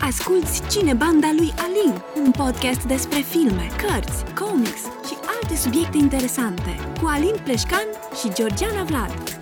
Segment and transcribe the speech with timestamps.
[0.00, 6.76] Asculți Cine Banda lui Alin, un podcast despre filme, cărți, comics și alte subiecte interesante,
[7.00, 7.86] cu Alin Pleșcan
[8.20, 9.40] și Georgiana Vlad.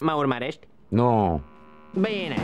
[0.00, 0.66] Mă urmărești?
[0.88, 1.40] Nu.
[1.94, 2.36] Bine.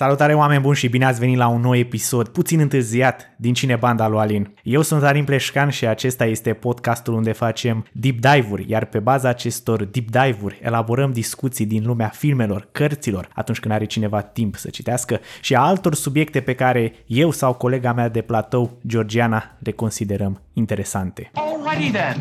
[0.00, 3.76] Salutare oameni buni și bine ați venit la un nou episod puțin întârziat din Cine
[3.76, 4.54] Banda lui Alin.
[4.62, 9.28] Eu sunt Alin Pleșcan și acesta este podcastul unde facem deep dive-uri, iar pe baza
[9.28, 14.70] acestor deep dive-uri elaborăm discuții din lumea filmelor, cărților, atunci când are cineva timp să
[14.70, 19.70] citească și a altor subiecte pe care eu sau colega mea de platou, Georgiana, le
[19.70, 21.30] considerăm interesante.
[21.34, 22.16] Alrighty then.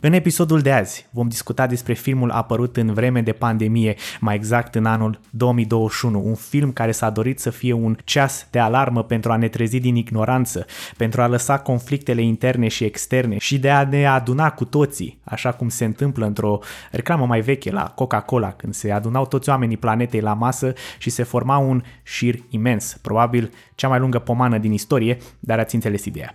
[0.00, 4.74] În episodul de azi vom discuta despre filmul apărut în vreme de pandemie, mai exact
[4.74, 9.32] în anul 2021, un film care s-a dorit să fie un ceas de alarmă pentru
[9.32, 13.84] a ne trezi din ignoranță, pentru a lăsa conflictele interne și externe și de a
[13.84, 16.58] ne aduna cu toții, așa cum se întâmplă într-o
[16.90, 21.22] reclamă mai veche la Coca-Cola, când se adunau toți oamenii planetei la masă și se
[21.22, 26.34] forma un șir imens, probabil cea mai lungă pomană din istorie, dar ați înțeles ideea.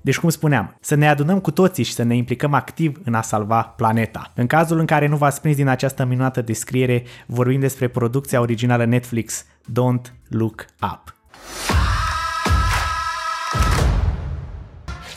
[0.00, 3.22] Deci, cum spuneam, să ne adunăm cu toții și să ne implicăm activ în a
[3.22, 4.32] salva planeta.
[4.34, 8.84] În cazul în care nu v-ați prins din această minunată descriere, vorbim despre producția originală
[8.84, 11.14] Netflix Don't Look Up.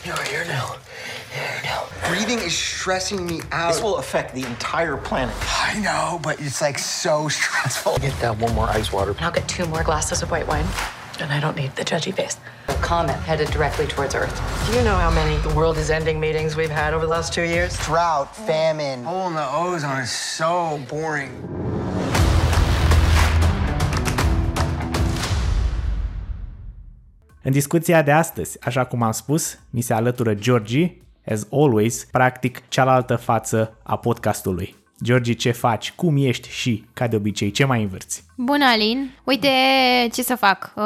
[0.06, 0.66] No, here now.
[1.36, 1.80] Here now.
[2.10, 3.70] Breathing is stressing me out.
[3.72, 5.34] This will affect the entire planet.
[5.70, 7.92] I know, but it's like so stressful.
[8.00, 9.14] Get that one more ice water.
[9.20, 10.66] I'll get two more glasses of white wine.
[11.20, 12.36] And I don't need the judgy face.
[12.84, 14.36] A comet headed directly towards Earth.
[14.66, 17.32] Do you know how many the world is ending meetings we've had over the last
[17.32, 17.78] two years?
[17.86, 21.30] Drought, famine, hole in the ozone is so boring.
[27.42, 32.68] În discuția de astăzi, așa cum am spus, mi se alătură Georgie, as always, practic
[32.68, 34.83] cealaltă față a podcastului.
[35.02, 35.92] Georgie, ce faci?
[35.92, 36.48] Cum ești?
[36.50, 38.24] Și, ca de obicei, ce mai învârți?
[38.36, 39.10] Bună, Alin!
[39.24, 39.48] Uite
[40.12, 40.72] ce să fac.
[40.76, 40.82] Uh,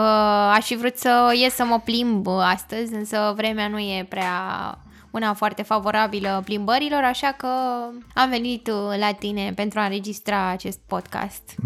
[0.55, 4.33] aș fi vrut să ies să mă plimb astăzi, însă vremea nu e prea
[5.11, 7.49] una foarte favorabilă plimbărilor, așa că
[8.15, 11.55] am venit uh, la tine pentru a înregistra acest podcast.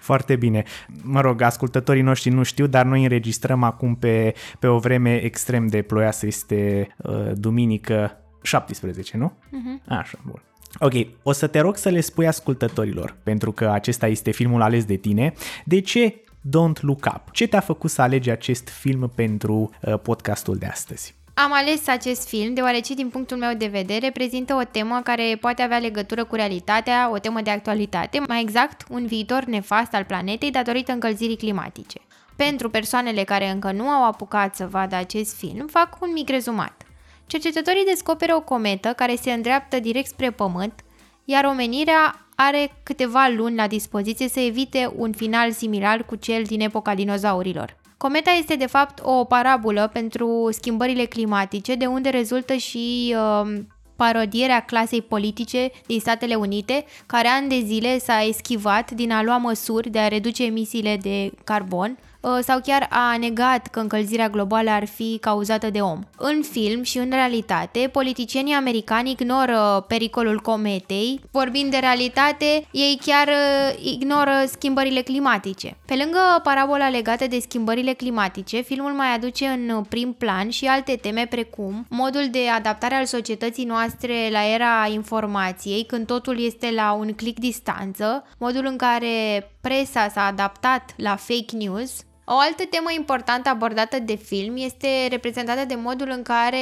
[0.00, 0.64] Foarte bine.
[1.02, 5.66] Mă rog, ascultătorii noștri nu știu, dar noi înregistrăm acum pe, pe o vreme extrem
[5.66, 6.26] de ploioasă.
[6.26, 9.32] Este uh, duminică 17, nu?
[9.32, 9.88] Uh-huh.
[9.88, 10.42] Așa, bun.
[10.78, 10.92] Ok,
[11.22, 14.96] o să te rog să le spui ascultătorilor, pentru că acesta este filmul ales de
[14.96, 15.32] tine,
[15.64, 17.30] de ce Don't Look Up?
[17.30, 21.16] Ce te-a făcut să alegi acest film pentru uh, podcastul de astăzi?
[21.34, 25.62] Am ales acest film deoarece, din punctul meu de vedere, prezintă o temă care poate
[25.62, 30.50] avea legătură cu realitatea, o temă de actualitate, mai exact, un viitor nefast al planetei
[30.50, 31.98] datorită încălzirii climatice.
[32.36, 36.87] Pentru persoanele care încă nu au apucat să vadă acest film, fac un mic rezumat.
[37.28, 40.84] Cercetătorii descoperă o cometă care se îndreaptă direct spre Pământ,
[41.24, 46.60] iar omenirea are câteva luni la dispoziție să evite un final similar cu cel din
[46.60, 47.76] epoca dinozaurilor.
[47.96, 53.60] Cometa este de fapt o parabolă pentru schimbările climatice, de unde rezultă și uh,
[53.96, 59.36] parodierea clasei politice din Statele Unite, care ani de zile s-a eschivat din a lua
[59.36, 62.07] măsuri de a reduce emisiile de carbon, Uh,
[62.42, 66.00] sau chiar a negat că încălzirea globală ar fi cauzată de om.
[66.16, 73.28] În film și în realitate, politicienii americani ignoră pericolul cometei, vorbind de realitate, ei chiar
[73.28, 75.76] uh, ignoră schimbările climatice.
[75.86, 80.96] Pe lângă parabola legată de schimbările climatice, filmul mai aduce în prim plan și alte
[80.96, 86.92] teme precum modul de adaptare al societății noastre la era informației, când totul este la
[86.92, 91.90] un click distanță, modul în care presa s-a adaptat la fake news,
[92.30, 96.58] o altă temă importantă abordată de film este reprezentată de modul în care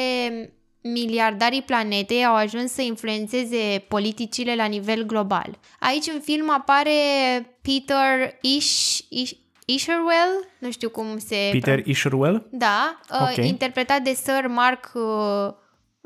[0.80, 5.58] miliardarii planetei au ajuns să influențeze politicile la nivel global.
[5.80, 6.90] Aici în film apare
[7.62, 9.32] Peter Ish, Ish,
[9.64, 11.48] Isherwell, nu știu cum se...
[11.52, 12.46] Peter Isherwell?
[12.50, 13.48] Da, uh, okay.
[13.48, 15.54] interpretat de Sir Mark uh,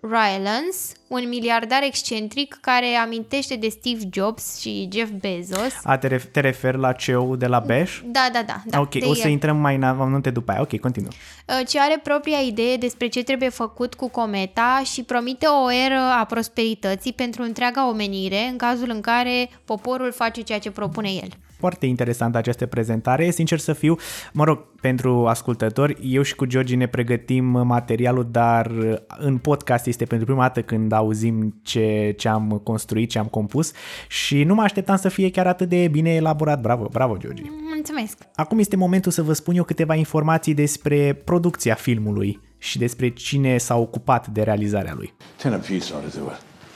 [0.02, 0.78] Rylance,
[1.08, 5.74] un miliardar excentric care amintește de Steve Jobs și Jeff Bezos.
[5.82, 8.00] A, te, ref- te referi la CEO de la Bash?
[8.04, 8.62] Da, da, da.
[8.66, 9.30] da ok, o să el.
[9.30, 10.60] intrăm mai în amănunte după aia.
[10.60, 11.10] Ok, continuă.
[11.48, 16.00] Uh, ce are propria idee despre ce trebuie făcut cu cometa și promite o eră
[16.20, 21.28] a prosperității pentru întreaga omenire în cazul în care poporul face ceea ce propune el
[21.60, 23.30] foarte interesantă această prezentare.
[23.30, 23.96] Sincer să fiu,
[24.32, 28.70] mă rog, pentru ascultători, eu și cu Georgi ne pregătim materialul, dar
[29.18, 33.72] în podcast este pentru prima dată când auzim ce, ce am construit, ce am compus
[34.08, 36.60] și nu mă așteptam să fie chiar atât de bine elaborat.
[36.60, 37.42] Bravo, bravo, Georgi!
[37.74, 38.18] Mulțumesc!
[38.34, 43.58] Acum este momentul să vă spun eu câteva informații despre producția filmului și despre cine
[43.58, 45.14] s-a ocupat de realizarea lui.
[45.36, 45.94] Ten apiece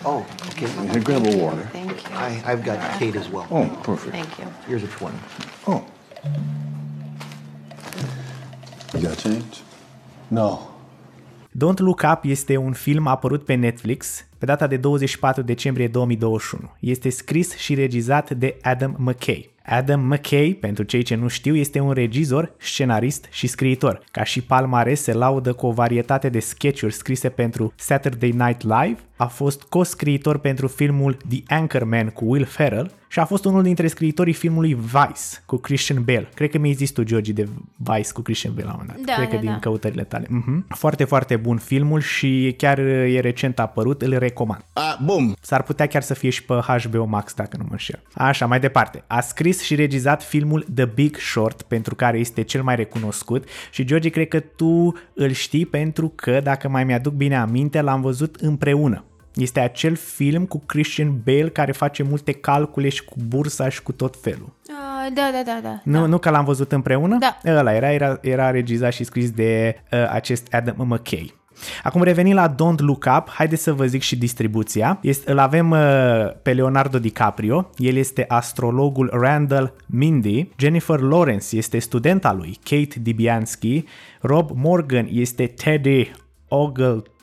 [0.05, 0.69] ought to do it.
[0.75, 0.93] Oh, okay.
[0.93, 1.69] Here, grab a water.
[1.73, 2.17] Thank you.
[2.17, 3.47] I, I've got Kate as well.
[3.51, 4.15] Oh, perfect.
[4.15, 4.47] Thank you.
[4.67, 5.17] Here's a 20.
[5.67, 5.85] Oh.
[8.95, 9.63] You got change?
[10.29, 10.59] No.
[11.57, 16.71] Don't Look Up este un film apărut pe Netflix pe data de 24 decembrie 2021.
[16.81, 19.54] Este scris și regizat de Adam McKay.
[19.67, 24.01] Adam McKay, pentru cei ce nu știu, este un regizor, scenarist și scriitor.
[24.11, 28.99] Ca și palmares se laudă cu o varietate de sketchuri scrise pentru Saturday Night Live,
[29.17, 33.87] a fost co-scriitor pentru filmul The Anchorman cu Will Ferrell și a fost unul dintre
[33.87, 36.29] scriitorii filmului Vice cu Christian Bale.
[36.35, 39.07] Cred că mi-ai zis tu, George, de Vice cu Christian Bale la un moment dat.
[39.07, 39.59] Da, Cred că da, din da.
[39.59, 40.27] căutările tale.
[40.29, 40.67] Mhm.
[40.69, 44.65] Foarte, foarte bun filmul și chiar e recent apărut, îl recomand.
[44.73, 45.33] Ah, boom.
[45.41, 48.03] S-ar putea chiar să fie și pe HBO Max, dacă nu mă înșel.
[48.15, 49.05] Așa, mai departe.
[49.07, 53.85] A scris și regizat filmul The Big Short, pentru care este cel mai recunoscut și,
[53.85, 58.37] George, cred că tu îl știi pentru că, dacă mai mi-aduc bine aminte, l-am văzut
[58.37, 59.05] împreună.
[59.35, 63.93] Este acel film cu Christian Bale care face multe calcule și cu bursa și cu
[63.93, 64.53] tot felul.
[64.69, 65.81] Uh, da, da, da, da.
[65.85, 67.19] Nu, nu că l-am văzut împreună?
[67.19, 67.39] Da.
[67.47, 71.35] Ăla era, era, era regizat și scris de uh, acest Adam McKay.
[71.83, 74.99] Acum revenind la Don't Look Up, haideți să vă zic și distribuția.
[75.03, 75.79] Este, îl avem uh,
[76.43, 83.85] pe Leonardo DiCaprio, el este astrologul Randall Mindy, Jennifer Lawrence este studenta lui, Kate Dibiansky,
[84.21, 86.11] Rob Morgan este Teddy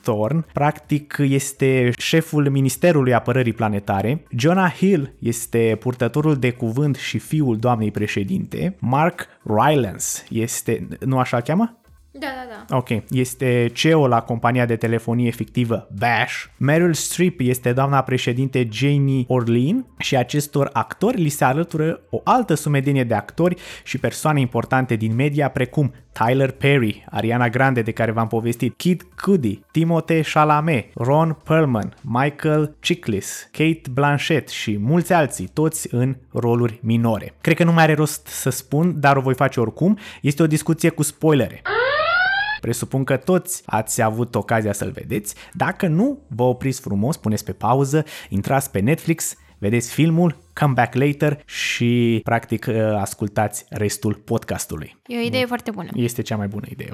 [0.06, 7.56] Oglethorne, practic este șeful Ministerului Apărării Planetare, Jonah Hill este purtătorul de cuvânt și fiul
[7.58, 11.81] doamnei președinte, Mark Rylance este, nu așa îl cheamă?
[12.14, 12.76] Da, da, da.
[12.76, 16.44] Ok, este CEO la compania de telefonie fictivă Bash.
[16.56, 22.54] Meryl Streep este doamna președinte Janie Orlean și acestor actori li se alătură o altă
[22.54, 28.10] sumedenie de actori și persoane importante din media precum Tyler Perry, Ariana Grande de care
[28.10, 35.50] v-am povestit, Kid Cudi, Timothée Chalamet, Ron Perlman, Michael Chiklis, Kate Blanchett și mulți alții,
[35.52, 37.34] toți în roluri minore.
[37.40, 39.98] Cred că nu mai are rost să spun, dar o voi face oricum.
[40.20, 41.62] Este o discuție cu spoilere.
[42.62, 45.34] Presupun că toți ați avut ocazia să-l vedeți.
[45.52, 50.94] Dacă nu, vă opriți frumos, puneți pe pauză, intrați pe Netflix, vedeți filmul, come back
[50.94, 54.96] later și practic uh, ascultați restul podcastului.
[55.06, 55.88] E o idee foarte bună.
[55.94, 56.92] Este cea mai bună idee.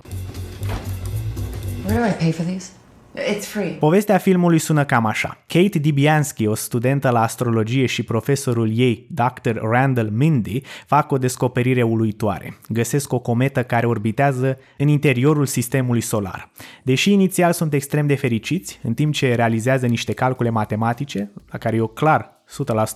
[1.84, 2.70] Where do I pay for these?
[3.14, 3.68] It's free.
[3.68, 5.38] Povestea filmului sună cam așa.
[5.46, 9.58] Kate Dibiansky, o studentă la astrologie și profesorul ei, Dr.
[9.70, 12.58] Randall Mindy, fac o descoperire uluitoare.
[12.68, 16.50] Găsesc o cometă care orbitează în interiorul sistemului solar.
[16.82, 21.76] Deși inițial sunt extrem de fericiți, în timp ce realizează niște calcule matematice, la care
[21.76, 22.37] eu clar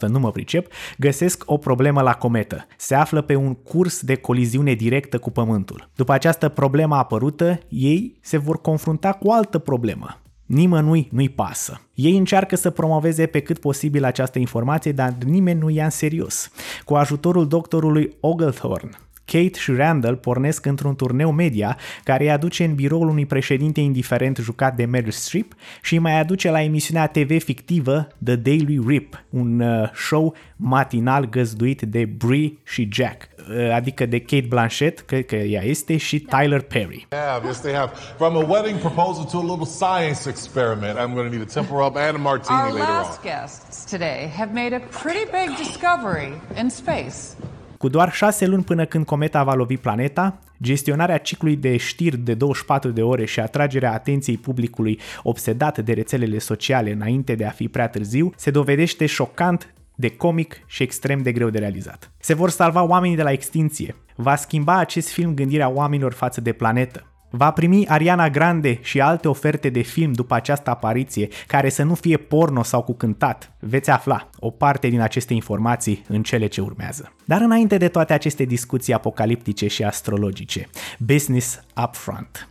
[0.07, 2.67] 100% nu mă pricep, găsesc o problemă la cometă.
[2.77, 5.91] Se află pe un curs de coliziune directă cu Pământul.
[5.95, 10.17] După această problemă apărută, ei se vor confrunta cu o altă problemă.
[10.47, 11.81] Nimănui nu-i pasă.
[11.95, 16.51] Ei încearcă să promoveze pe cât posibil această informație, dar nimeni nu ia în serios.
[16.85, 18.91] Cu ajutorul doctorului Oglethorne,
[19.33, 24.37] Kate și Randall pornesc într-un turneu media care îi aduce în biroul unui președinte indiferent
[24.37, 25.53] jucat de Meryl Streep
[25.83, 31.29] și îi mai aduce la emisiunea TV fictivă The Daily Rip, un uh, show matinal
[31.29, 36.19] găzduit de Brie și Jack, uh, adică de Kate Blanchett, cred că ea este, și
[36.19, 37.07] Tyler Perry.
[37.11, 37.47] have.
[37.47, 37.91] Yes, they have.
[38.17, 40.99] From a wedding proposal to a little science experiment.
[40.99, 43.03] I'm going to need a temper up and a martini Our later on.
[43.03, 47.35] last guests today have made a pretty big discovery in space.
[47.83, 52.35] Cu doar șase luni până când cometa va lovi planeta, gestionarea ciclului de știri de
[52.35, 57.69] 24 de ore și atragerea atenției publicului obsedat de rețelele sociale înainte de a fi
[57.69, 62.13] prea târziu se dovedește șocant de comic și extrem de greu de realizat.
[62.21, 63.97] Se vor salva oamenii de la extinție.
[64.17, 67.12] Va schimba acest film gândirea oamenilor față de planetă.
[67.35, 71.95] Va primi Ariana Grande și alte oferte de film după această apariție, care să nu
[71.95, 73.53] fie porno sau cu cântat.
[73.59, 77.13] Veți afla o parte din aceste informații în cele ce urmează.
[77.25, 82.49] Dar înainte de toate aceste discuții apocaliptice și astrologice, business upfront.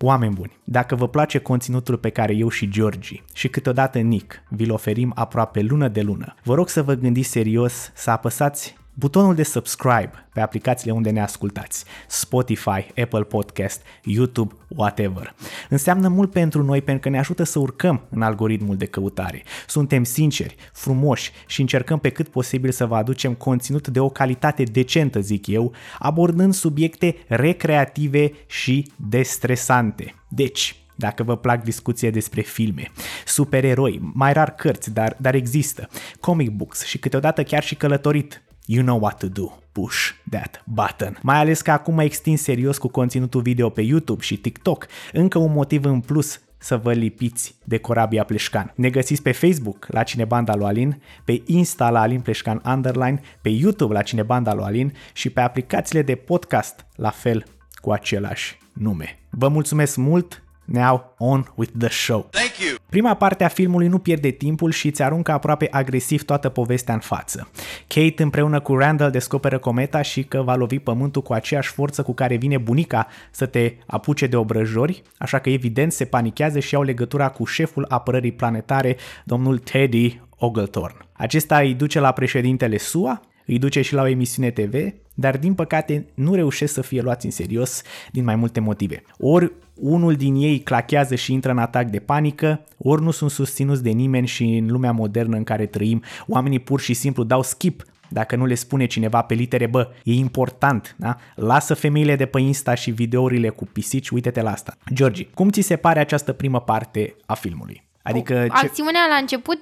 [0.00, 4.72] Oameni buni, dacă vă place conținutul pe care eu și Georgi și câteodată Nick vi-l
[4.72, 9.42] oferim aproape lună de lună, vă rog să vă gândiți serios să apăsați butonul de
[9.42, 15.34] subscribe pe aplicațiile unde ne ascultați, Spotify, Apple Podcast, YouTube, whatever.
[15.68, 19.42] Înseamnă mult pentru noi pentru că ne ajută să urcăm în algoritmul de căutare.
[19.66, 24.62] Suntem sinceri, frumoși și încercăm pe cât posibil să vă aducem conținut de o calitate
[24.62, 30.14] decentă, zic eu, abordând subiecte recreative și destresante.
[30.28, 32.90] Deci, dacă vă plac discuții despre filme,
[33.26, 35.88] supereroi, mai rar cărți, dar, dar există,
[36.20, 39.58] comic books și câteodată chiar și călătorit, you know what to do.
[39.72, 41.18] Push that button.
[41.22, 44.86] Mai ales că acum mă extind serios cu conținutul video pe YouTube și TikTok.
[45.12, 48.72] Încă un motiv în plus să vă lipiți de corabia Pleșcan.
[48.76, 53.48] Ne găsiți pe Facebook la Cinebanda lui Alin, pe Insta la Alin Pleșcan Underline, pe
[53.48, 57.44] YouTube la Cinebanda lui Alin și pe aplicațiile de podcast la fel
[57.74, 59.18] cu același nume.
[59.30, 60.45] Vă mulțumesc mult!
[60.66, 62.28] Now on with the show.
[62.30, 62.76] Thank you.
[62.88, 67.00] Prima parte a filmului nu pierde timpul și îți aruncă aproape agresiv toată povestea în
[67.00, 67.48] față.
[67.86, 72.14] Kate împreună cu Randall descoperă cometa și că va lovi pământul cu aceeași forță cu
[72.14, 76.82] care vine bunica să te apuce de obrăjori, așa că evident se panichează și au
[76.82, 80.96] legătura cu șeful apărării planetare, domnul Teddy Oglethorn.
[81.12, 84.74] Acesta îi duce la președintele SUA, îi duce și la o emisiune TV,
[85.14, 87.82] dar din păcate nu reușesc să fie luați în serios
[88.12, 89.02] din mai multe motive.
[89.18, 93.82] Ori unul din ei clachează și intră în atac de panică, ori nu sunt susținuți
[93.82, 97.84] de nimeni și în lumea modernă în care trăim, oamenii pur și simplu dau skip
[98.08, 101.16] dacă nu le spune cineva pe litere, bă, e important, da?
[101.34, 104.76] Lasă femeile de pe Insta și videourile cu pisici, uite-te la asta.
[104.92, 107.84] Georgi, cum ți se pare această primă parte a filmului?
[108.02, 108.66] Adică ce...
[108.66, 109.58] Acțiunea la început,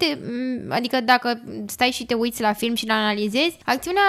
[0.69, 4.03] adică dacă stai și te uiți la film și le analizezi, acțiunea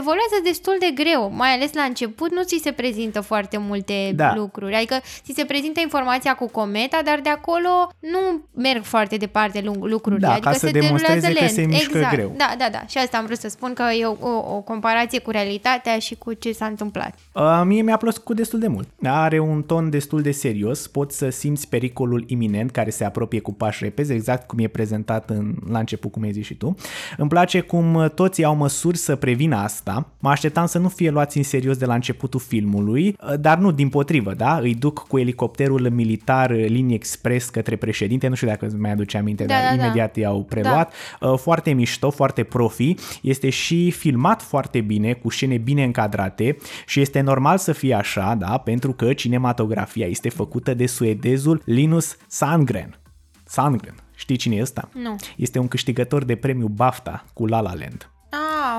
[0.00, 4.34] evoluează destul de greu, mai ales la început nu ți se prezintă foarte multe da.
[4.34, 8.22] lucruri, adică ți se prezintă informația cu cometa, dar de acolo nu
[8.54, 11.38] merg foarte departe lucrurile, da, adică ca să se demonstreze lent.
[11.38, 12.14] că se mișcă exact.
[12.14, 12.34] greu.
[12.36, 15.18] Da, da, da, și asta am vrut să spun că e o, o, o comparație
[15.18, 17.14] cu realitatea și cu ce s-a întâmplat.
[17.32, 18.88] Uh, mie mi-a plăcut destul de mult.
[19.02, 23.52] Are un ton destul de serios, poți să simți pericolul iminent care se apropie cu
[23.52, 26.74] pași repezi, exact cum e prezentat în, la început, cum ai zis și tu.
[27.16, 30.08] Îmi place cum toți au măsuri să prevină asta, asta.
[30.18, 33.88] Mă așteptam să nu fie luați în serios de la începutul filmului, dar nu, din
[33.88, 34.58] potrivă, da?
[34.58, 39.16] Îi duc cu elicopterul militar linie expres către președinte, nu știu dacă îți mai aduce
[39.16, 40.20] aminte, da, dar da, imediat da.
[40.20, 40.92] i-au preluat.
[41.20, 41.36] Da.
[41.36, 47.20] Foarte mișto, foarte profi, este și filmat foarte bine, cu scene bine încadrate și este
[47.20, 48.58] normal să fie așa, da?
[48.58, 52.98] Pentru că cinematografia este făcută de suedezul Linus Sandgren.
[53.44, 53.94] Sandgren.
[54.14, 54.88] Știi cine e ăsta?
[54.92, 55.16] Nu.
[55.36, 58.13] Este un câștigător de premiu BAFTA cu La La Land.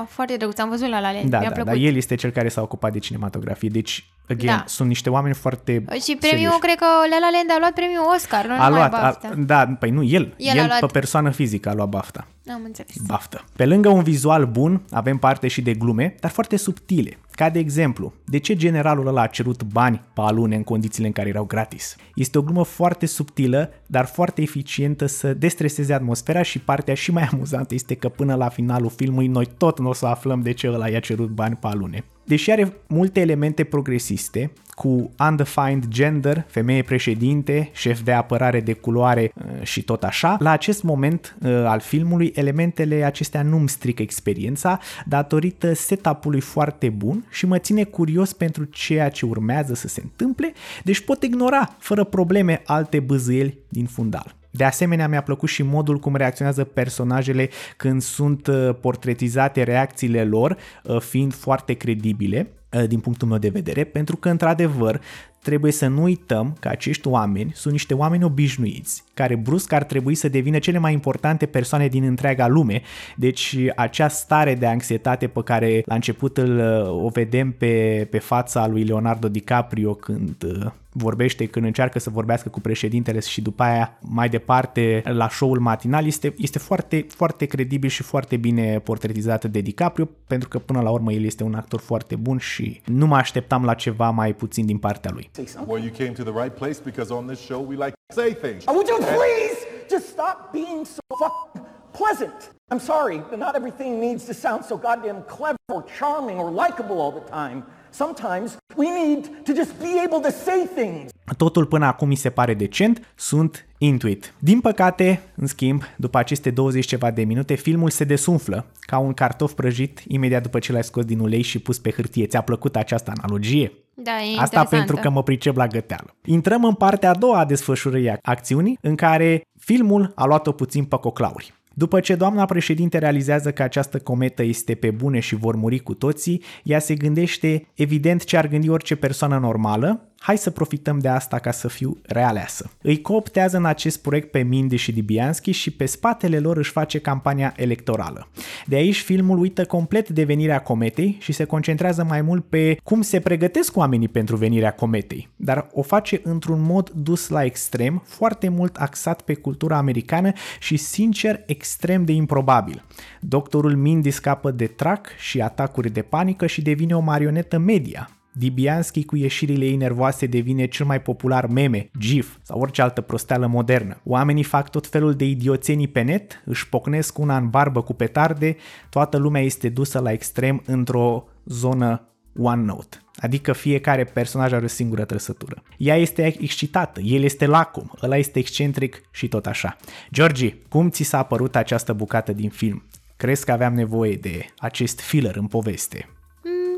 [0.00, 1.72] Ah, foarte drăguț, am văzut la La Land, da, mi-a da, plăcut.
[1.72, 4.64] dar el este cel care s-a ocupat de cinematografie, deci, again, Da.
[4.66, 6.58] sunt niște oameni foarte Și premiul, serioși.
[6.58, 9.28] cred că La La Land a luat premiul Oscar, nu a numai luat, BAFTA.
[9.28, 12.26] a, da, păi nu, el, El el, a luat- pe persoană fizică a luat BAFTA.
[12.52, 12.94] Am înțeles.
[13.06, 13.44] Baftă.
[13.56, 17.18] Pe lângă un vizual bun, avem parte și de glume, dar foarte subtile.
[17.36, 21.12] Ca de exemplu, de ce generalul ăla a cerut bani pe alune în condițiile în
[21.12, 21.96] care erau gratis?
[22.14, 27.28] Este o glumă foarte subtilă, dar foarte eficientă să destreseze atmosfera și partea și mai
[27.32, 30.68] amuzantă este că până la finalul filmului noi tot nu o să aflăm de ce
[30.68, 32.04] ăla i-a cerut bani pe alune.
[32.26, 39.32] Deși are multe elemente progresiste, cu undefined gender, femeie președinte, șef de apărare de culoare
[39.34, 44.80] uh, și tot așa, la acest moment uh, al filmului, elementele acestea nu-mi strică experiența
[45.06, 50.52] datorită setup-ului foarte bun și mă ține curios pentru ceea ce urmează să se întâmple,
[50.84, 54.34] deci pot ignora fără probleme alte bâzâieli din fundal.
[54.56, 60.56] De asemenea, mi-a plăcut și modul cum reacționează personajele când sunt uh, portretizate reacțiile lor,
[60.82, 65.00] uh, fiind foarte credibile uh, din punctul meu de vedere, pentru că, într-adevăr,
[65.42, 70.14] trebuie să nu uităm că acești oameni sunt niște oameni obișnuiți, care brusc ar trebui
[70.14, 72.82] să devină cele mai importante persoane din întreaga lume,
[73.16, 78.18] deci acea stare de anxietate pe care la început îl, uh, o vedem pe, pe
[78.18, 83.62] fața lui Leonardo DiCaprio când uh, vorbește, când încearcă să vorbească cu președintele și după
[83.62, 89.44] aia mai departe la show-ul matinal, este, este foarte, foarte credibil și foarte bine portretizat
[89.44, 93.06] de DiCaprio, pentru că până la urmă el este un actor foarte bun și nu
[93.06, 95.30] mă așteptam la ceva mai puțin din partea lui.
[95.66, 98.34] Well, you came to the right place because on this show we like to say
[98.34, 98.64] things.
[98.66, 99.56] Oh, would you please
[99.90, 101.64] just stop being so fucking
[102.00, 102.54] pleasant?
[102.72, 106.98] I'm sorry, but not everything needs to sound so goddamn clever or charming or likable
[107.02, 107.58] all the time.
[107.96, 111.10] Sometimes we need to just be able to say things.
[111.36, 114.34] Totul până acum mi se pare decent, sunt intuit.
[114.38, 119.12] Din păcate, în schimb, după aceste 20 ceva de minute, filmul se desumflă ca un
[119.12, 122.26] cartof prăjit imediat după ce l-ai scos din ulei și pus pe hârtie.
[122.26, 123.72] Ți-a plăcut această analogie?
[123.94, 124.76] Da, e Asta interesantă.
[124.76, 126.14] pentru că mă pricep la găteală.
[126.24, 130.96] Intrăm în partea a doua a desfășurării acțiunii, în care filmul a luat-o puțin pe
[130.96, 131.54] coclauri.
[131.78, 135.94] După ce doamna președinte realizează că această cometă este pe bune și vor muri cu
[135.94, 141.08] toții, ea se gândește evident ce ar gândi orice persoană normală, hai să profităm de
[141.08, 142.70] asta ca să fiu realeasă.
[142.82, 146.98] Îi cooptează în acest proiect pe Mindy și Dibianski și pe spatele lor își face
[146.98, 148.28] campania electorală.
[148.64, 153.02] De aici filmul uită complet de venirea cometei și se concentrează mai mult pe cum
[153.02, 158.48] se pregătesc oamenii pentru venirea cometei, dar o face într-un mod dus la extrem, foarte
[158.48, 162.84] mult axat pe cultura americană și sincer extrem de improbabil.
[163.20, 169.04] Doctorul Mindy scapă de trac și atacuri de panică și devine o marionetă media, Dibianski
[169.04, 174.00] cu ieșirile ei nervoase devine cel mai popular meme, GIF sau orice altă prosteală modernă.
[174.04, 178.56] Oamenii fac tot felul de idioțenii pe net, își pocnesc una în barbă cu petarde,
[178.90, 182.96] toată lumea este dusă la extrem într-o zonă OneNote.
[183.16, 185.62] Adică fiecare personaj are o singură trăsătură.
[185.76, 189.76] Ea este excitată, el este lacom, ăla este excentric și tot așa.
[190.12, 192.82] Georgi, cum ți s-a părut această bucată din film?
[193.16, 196.08] Crezi că aveam nevoie de acest filler în poveste?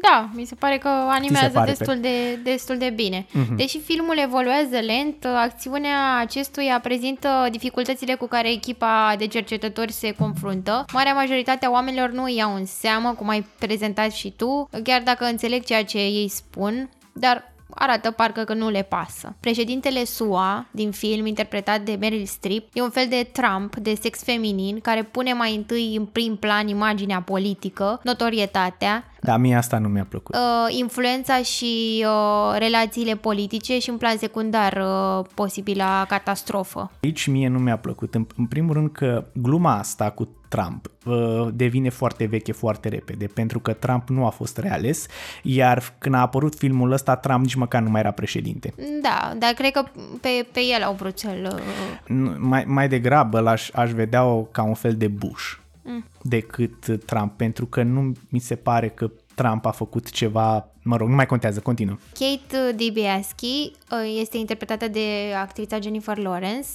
[0.02, 3.26] Da, mi se pare că animează pare destul, pe- de, destul de bine.
[3.32, 3.56] Mhm.
[3.56, 10.84] Deși filmul evoluează lent, acțiunea acestuia prezintă dificultățile cu care echipa de cercetători se confruntă.
[10.92, 15.24] Marea majoritate a oamenilor nu iau în seamă, cum ai prezentat și tu, chiar dacă
[15.24, 19.36] înțeleg ceea ce ei spun, dar arată parcă că nu le pasă.
[19.40, 24.22] Președintele SUA din film, interpretat de Meryl Streep, e un fel de Trump de sex
[24.22, 29.88] feminin care pune mai întâi în prim plan imaginea politică, notorietatea, Da, mie asta nu
[29.88, 30.34] mi-a plăcut.
[30.34, 34.84] uh, influența și uh, relațiile politice și în plan secundar
[35.18, 36.90] uh, posibila catastrofă.
[37.02, 38.14] Aici mie nu mi-a plăcut.
[38.14, 43.26] În, în primul rând că gluma asta cu Trump uh, devine foarte veche foarte repede,
[43.26, 45.06] pentru că Trump nu a fost reales,
[45.42, 48.74] iar când a apărut filmul ăsta, Trump nici măcar nu mai era președinte.
[49.02, 49.84] Da, dar cred că
[50.20, 51.50] pe, pe el au vrut să-l...
[51.54, 51.60] Uh,
[52.06, 55.52] Nu, Mai, mai degrabă l-aș, aș vedea-o ca un fel de Bush
[55.88, 56.04] Mm.
[56.22, 61.08] decât Trump, pentru că nu mi se pare că Trump a făcut ceva, mă rog,
[61.08, 61.96] nu mai contează, continuă.
[62.12, 63.44] Kate Dibiaschi
[63.90, 66.68] uh, este interpretată de actrița Jennifer Lawrence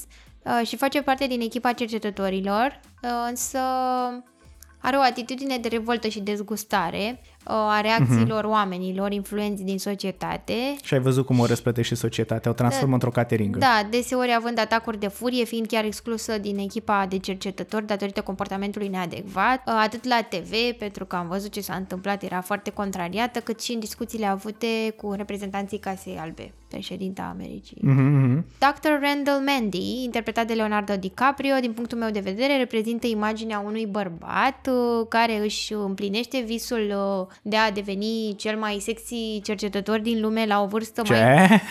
[0.43, 3.57] uh, și face parte din echipa cercetătorilor, uh, însă
[4.77, 10.93] are o atitudine de revoltă și dezgustare uh, a reacțiilor oamenilor influenți din societate Și
[10.93, 12.93] ai văzut cum o răsplătește societatea, o transformă Da.
[12.93, 13.57] într-o cateringă.
[13.59, 18.87] Da, deseori având atacuri de furie, fiind chiar exclusă din echipa de cercetători datorită comportamentului
[18.87, 23.39] neadecvat, uh, atât la TV, pentru că am văzut ce s-a întâmplat, era foarte contrariată,
[23.39, 27.77] cât și în discuțiile avute cu reprezentanții Casei Albe, președinta Americii.
[27.81, 28.45] Mhm, mhm.
[28.57, 28.89] Dr.
[29.01, 34.67] Randall Mandy, interpretat de Leonardo DiCaprio, din punctul meu de vedere, reprezintă imaginea unui bărbat
[34.67, 40.45] uh, care își împlinește visul uh, de a deveni cel mai sexy cercetător din lume
[40.45, 41.17] la o vârstă mai...
[41.17, 41.61] Ce?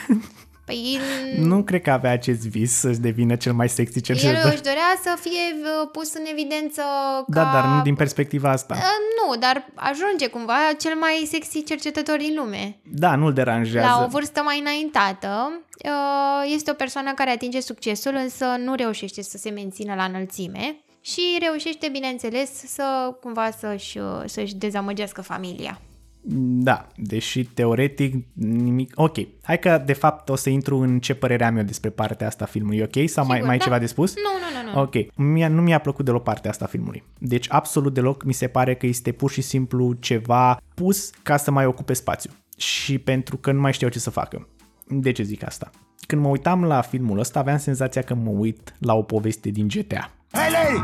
[0.64, 0.98] Păi,
[1.50, 4.52] Nu cred că avea acest vis să-și devină cel mai sexy El cercetător.
[4.52, 7.24] își dorea să fie uh, pus în evidență ca...
[7.26, 8.74] Da, dar nu din perspectiva asta.
[8.74, 8.82] Uh,
[9.26, 12.76] Nu, dar ajunge cumva cel mai sexy cercetător din lume.
[12.82, 13.86] Da, nu-l deranjează.
[13.86, 19.22] La o vârstă mai înaintată, uh, este o persoană care atinge succesul, însă nu reușește
[19.22, 25.80] să se mențină la înălțime și reușește, bineînțeles, să cumva să-și, uh, să-și dezamăgească familia.
[26.24, 28.92] Da, deși teoretic nimic...
[28.94, 32.26] Ok, hai că de fapt o să intru în ce părere am eu despre partea
[32.26, 33.08] asta a filmului, ok?
[33.08, 33.64] Sau mai, Sigur, mai ai da.
[33.64, 34.14] ceva de spus?
[34.14, 34.80] Nu, nu, nu, nu.
[34.80, 37.04] Ok, mie, nu mi-a plăcut deloc partea asta a filmului.
[37.18, 41.50] Deci absolut deloc mi se pare că este pur și simplu ceva pus ca să
[41.50, 42.30] mai ocupe spațiu.
[42.56, 44.48] Și pentru că nu mai știau ce să facă.
[44.88, 45.70] De ce zic asta?
[46.06, 49.68] Când mă uitam la filmul ăsta, aveam senzația că mă uit la o poveste din
[49.68, 50.10] GTA.
[50.34, 50.78] Hey, lady,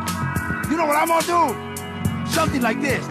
[0.70, 1.54] you know what I'm gonna do?
[2.30, 3.06] Something like this.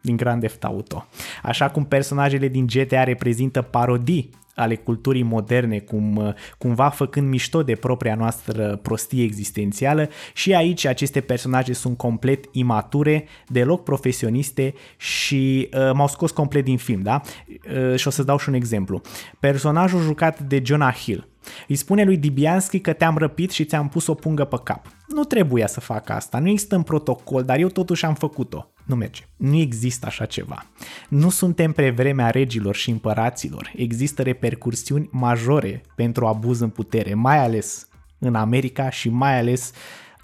[0.00, 1.06] din Grand Theft Auto.
[1.42, 7.62] Așa cum personajele din GTA reprezintă parodii ale culturii moderne, cum, uh, cumva făcând mișto
[7.62, 15.68] de propria noastră prostie existențială și aici aceste personaje sunt complet imature, deloc profesioniste și
[15.72, 17.20] uh, m-au scos complet din film, da?
[17.46, 19.00] Uh, și o să dau și un exemplu.
[19.40, 21.30] Personajul jucat de Jonah Hill
[21.68, 24.86] îi spune lui Dibianski că te-am răpit și ți-am pus o pungă pe cap.
[25.08, 28.72] Nu trebuia să fac asta, nu există în protocol, dar eu totuși am făcut-o.
[28.86, 29.22] Nu merge.
[29.36, 30.66] Nu există așa ceva.
[31.08, 33.72] Nu suntem pe vremea regilor și împăraților.
[33.76, 39.72] Există repercursiuni majore pentru abuz în putere, mai ales în America și mai ales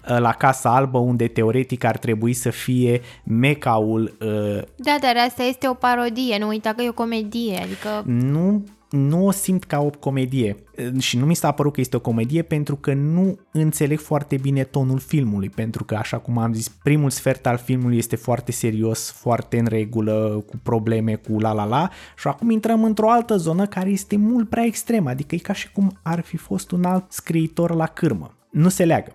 [0.09, 5.43] uh, la Casa Albă, unde teoretic ar trebui să fie mecaul uh, Da, dar asta
[5.43, 8.03] este o parodie, nu uita că e o comedie, adică...
[8.05, 10.55] nu, nu o simt ca o comedie
[10.97, 14.63] și nu mi s-a părut că este o comedie pentru că nu înțeleg foarte bine
[14.63, 19.11] tonul filmului, pentru că, așa cum am zis, primul sfert al filmului este foarte serios,
[19.11, 23.65] foarte în regulă, cu probleme, cu la la la și acum intrăm într-o altă zonă
[23.65, 27.11] care este mult prea extremă, adică e ca și cum ar fi fost un alt
[27.11, 28.33] scriitor la cârmă.
[28.51, 29.11] Nu se leagă.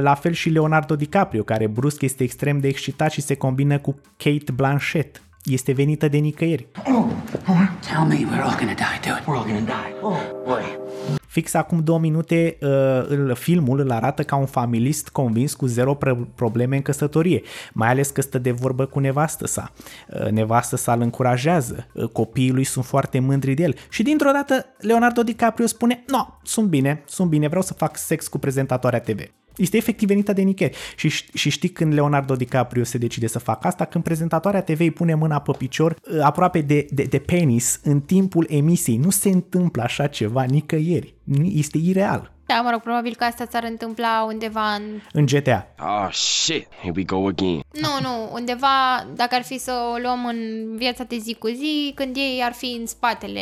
[0.00, 4.00] La fel și Leonardo DiCaprio, care brusc este extrem de excitat și se combină cu
[4.16, 5.22] Kate Blanchett.
[5.44, 6.66] Este venită de nicăieri.
[6.72, 9.00] Tell me we're all gonna die.
[9.04, 9.22] Do it.
[9.22, 9.94] We're all gonna die.
[10.02, 10.80] Oh, boy.
[11.26, 12.68] Fix acum două minute uh,
[13.08, 17.88] îl- filmul îl arată ca un familist convins cu zero pr- probleme în căsătorie, mai
[17.88, 19.72] ales că stă de vorbă cu nevastă sa.
[20.08, 24.30] Uh, nevastă sa îl încurajează, uh, copiii lui sunt foarte mândri de el și dintr-o
[24.30, 29.00] dată Leonardo DiCaprio spune No, sunt bine, sunt bine, vreau să fac sex cu prezentatoarea
[29.00, 29.18] TV.
[29.56, 30.76] Este efectiv venită de nicăieri.
[30.96, 33.84] Și, și știi când Leonardo DiCaprio se decide să facă asta?
[33.84, 38.00] Când prezentatoarea TV îi pune mâna pe picior uh, aproape de, de, de penis în
[38.00, 38.96] timpul emisiei.
[38.96, 41.14] Nu se întâmplă așa ceva nicăieri.
[41.42, 42.30] Este ireal.
[42.46, 44.82] Da, mă rog, probabil că asta s-ar întâmpla undeva în...
[45.12, 45.66] În GTA.
[45.80, 46.66] Oh, shit.
[46.80, 47.60] Here we go again.
[47.80, 50.36] Nu, nu, undeva, dacă ar fi să o luăm în
[50.76, 53.40] viața de zi cu zi, când ei ar fi în spatele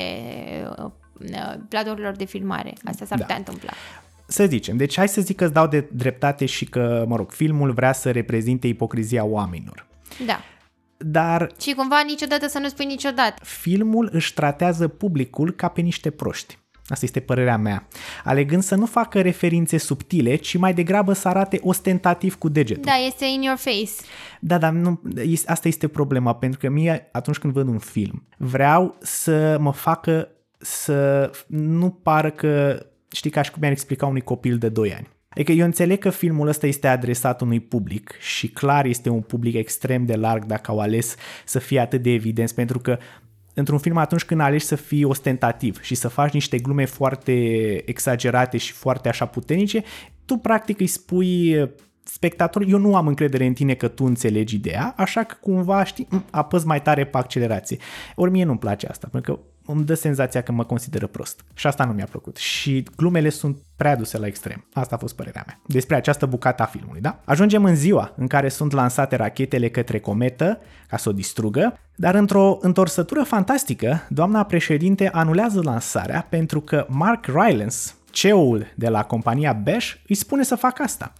[0.78, 0.90] uh,
[1.68, 2.72] platourilor de filmare.
[2.84, 3.24] Asta s-ar Da.
[3.24, 3.70] putea întâmpla.
[4.32, 7.30] Să zicem, deci hai să zic că îți dau de dreptate și că, mă rog,
[7.32, 9.86] filmul vrea să reprezinte ipocrizia oamenilor.
[10.26, 10.40] Da.
[10.96, 13.44] Dar Și cumva niciodată să nu spui niciodată.
[13.44, 16.58] filmul își tratează publicul ca pe niște proști.
[16.86, 17.86] Asta este părerea mea.
[18.24, 22.82] Alegând să nu facă referințe subtile, ci mai degrabă să arate ostentativ cu degetul.
[22.84, 23.90] Da, este in your face.
[24.40, 28.26] Da, dar nu, este- asta este problema, pentru că mie, atunci când văd un film,
[28.38, 34.20] vreau să mă facă să nu pară că, știi, ca și cum mi-ar explica unui
[34.20, 35.08] copil de 2 ani.
[35.28, 39.54] Adică eu înțeleg că filmul ăsta este adresat unui public și clar este un public
[39.54, 42.98] extrem de larg dacă au ales să fie atât de evidenți, pentru că
[43.54, 47.32] într-un film atunci când alegi să fii ostentativ și să faci niște glume foarte
[47.90, 49.82] exagerate și foarte așa puternice,
[50.24, 51.56] tu practic îi spui
[52.02, 56.06] spectator, eu nu am încredere în tine că tu înțelegi ideea, așa că cumva, știi,
[56.10, 57.78] m, apăs mai tare pe accelerație.
[58.14, 61.44] Ori mie nu-mi place asta, pentru că îmi dă senzația că mă consideră prost.
[61.54, 62.36] Și asta nu mi-a plăcut.
[62.36, 64.66] Și glumele sunt prea duse la extrem.
[64.72, 65.60] Asta a fost părerea mea.
[65.66, 67.20] Despre această bucată a filmului, da?
[67.24, 72.14] Ajungem în ziua în care sunt lansate rachetele către cometă ca să o distrugă, dar
[72.14, 77.76] într-o întorsătură fantastică, doamna președinte anulează lansarea pentru că Mark Rylance,
[78.10, 81.12] CEO-ul de la compania Bash, îi spune să facă asta.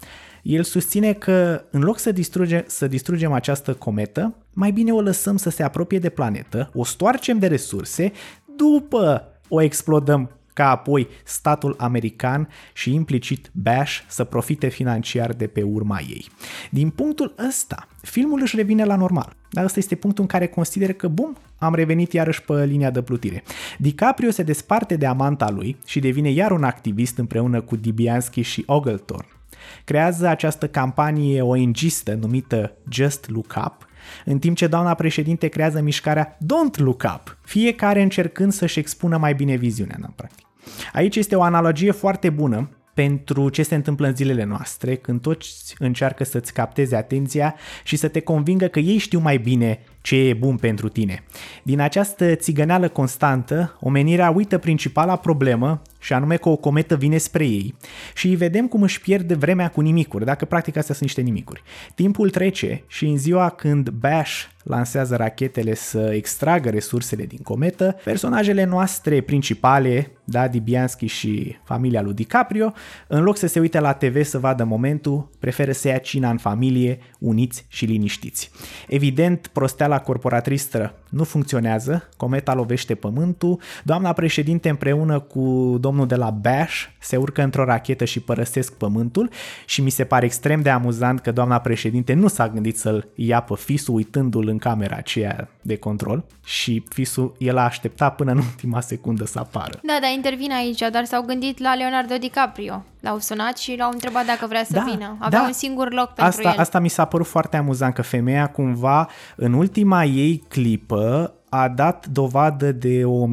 [0.42, 5.37] El susține că în loc să, distruge, să distrugem această cometă, mai bine o lăsăm
[5.37, 8.12] să se apropie de planetă, o stoarcem de resurse,
[8.57, 15.62] după o explodăm ca apoi statul american și implicit Bash să profite financiar de pe
[15.62, 16.29] urma ei.
[16.70, 19.37] Din punctul ăsta, filmul își revine la normal.
[19.50, 23.03] Dar ăsta este punctul în care consider că, bum, am revenit iarăși pe linia de
[23.03, 23.42] plutire.
[23.79, 28.62] DiCaprio se desparte de amanta lui și devine iar un activist împreună cu Dibianski și
[28.66, 29.39] Ogletorn.
[29.84, 33.88] Creează această campanie ONG-istă numită Just Look Up,
[34.24, 39.34] în timp ce doamna președinte creează mișcarea Don't Look Up, fiecare încercând să-și expună mai
[39.34, 40.46] bine viziunea, în practic.
[40.92, 45.74] Aici este o analogie foarte bună pentru ce se întâmplă în zilele noastre, când toți
[45.78, 50.34] încearcă să-ți capteze atenția și să te convingă că ei știu mai bine ce e
[50.34, 51.24] bun pentru tine.
[51.62, 57.44] Din această țigăneală constantă, omenirea uită principala problemă, și anume că o cometă vine spre
[57.44, 57.74] ei
[58.14, 61.62] și îi vedem cum își pierde vremea cu nimicuri, dacă practic astea sunt niște nimicuri.
[61.94, 68.64] Timpul trece și în ziua când Bash lansează rachetele să extragă resursele din cometă, personajele
[68.64, 72.72] noastre principale, da, Dibianski și familia lui DiCaprio,
[73.08, 76.38] în loc să se uite la TV să vadă momentul, preferă să ia cina în
[76.38, 78.50] familie, uniți și liniștiți.
[78.88, 79.46] Evident,
[79.90, 86.85] prosteala corporatristă nu funcționează, cometa lovește pământul, doamna președinte împreună cu domnul de la Bash
[87.00, 89.31] se urcă într-o rachetă și părăsesc pământul
[89.66, 93.40] și mi se pare extrem de amuzant că doamna președinte nu s-a gândit să-l ia
[93.40, 98.38] pe fisul uitându-l în camera aceea de control și fisul el a așteptat până în
[98.38, 99.81] ultima secundă să apară.
[99.83, 102.85] Da, dar intervin aici, dar s-au gândit la Leonardo DiCaprio.
[103.00, 105.16] L-au sunat și l-au întrebat dacă vrea să Da, vină.
[105.18, 105.46] Avea da.
[105.46, 106.58] un singur loc pentru Asta, el.
[106.58, 112.06] asta mi s-a părut foarte amuzant, că femeia cumva în ultima ei clipă a dat
[112.06, 113.26] dovadă de o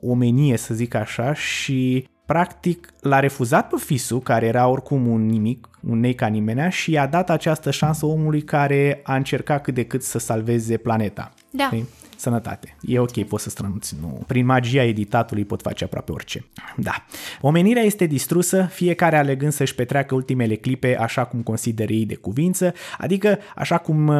[0.00, 5.68] omenie, să zic așa, și practic l-a refuzat pe fisul, care era oricum un nimic,
[5.88, 9.84] un nei ca nimenea, și i-a dat această șansă omului care a încercat cât de
[9.84, 11.32] cât să salveze planeta.
[11.50, 11.64] Da.
[11.64, 11.88] Știi?
[12.20, 12.76] Sănătate.
[12.80, 13.96] E ok, poți să strănuți.
[14.00, 14.22] Nu.
[14.26, 16.44] Prin magia editatului pot face aproape orice.
[16.76, 17.04] Da.
[17.40, 22.74] Omenirea este distrusă, fiecare alegând să-și petreacă ultimele clipe așa cum consideră ei de cuvință,
[22.98, 24.16] adică așa cum uh,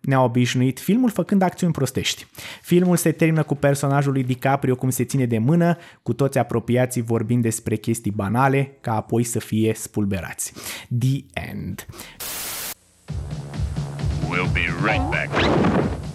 [0.00, 2.26] ne-a obișnuit filmul făcând acțiuni prostești.
[2.62, 7.02] Filmul se termină cu personajul lui DiCaprio cum se ține de mână, cu toți apropiații
[7.02, 10.52] vorbind despre chestii banale, ca apoi să fie spulberați.
[10.98, 11.86] The End.
[14.28, 15.30] We'll be right back.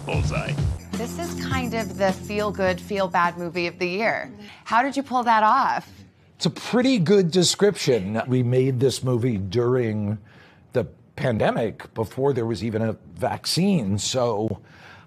[0.04, 0.54] Bullseye.
[0.96, 4.32] This is kind of the feel good, feel bad movie of the year.
[4.64, 5.86] How did you pull that off?
[6.36, 8.22] It's a pretty good description.
[8.26, 10.16] We made this movie during
[10.72, 13.98] the pandemic before there was even a vaccine.
[13.98, 14.62] So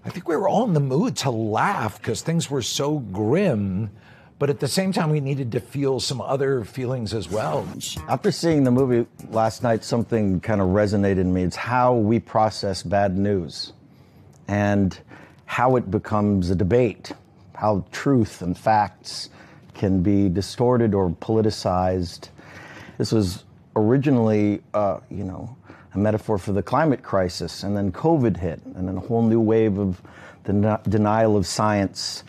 [0.06, 3.90] I think we were all in the mood to laugh because things were so grim.
[4.38, 7.68] But at the same time, we needed to feel some other feelings as well.
[8.08, 11.44] After seeing the movie last night, something kind of resonated in me.
[11.44, 13.74] It's how we process bad news
[14.48, 15.00] and
[15.50, 17.12] how it becomes a debate,
[17.56, 19.32] how truth and facts
[19.74, 22.30] can be distorted or politicized.
[23.00, 25.58] This was originally, uh, you know,
[25.96, 29.42] a metaphor for the climate crisis, and then COVID hit, and then a whole new
[29.42, 30.00] wave of
[30.44, 32.24] the den- denial of science.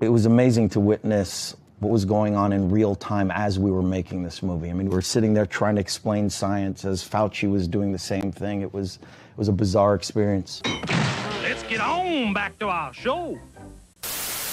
[0.00, 3.82] It was amazing to witness what was going on in real time as we were
[3.82, 4.68] making this movie.
[4.68, 8.00] I mean, we were sitting there trying to explain science as Fauci was doing the
[8.00, 8.62] same thing.
[8.62, 10.60] It was it was a bizarre experience.
[11.64, 13.38] Let's get on back to our show.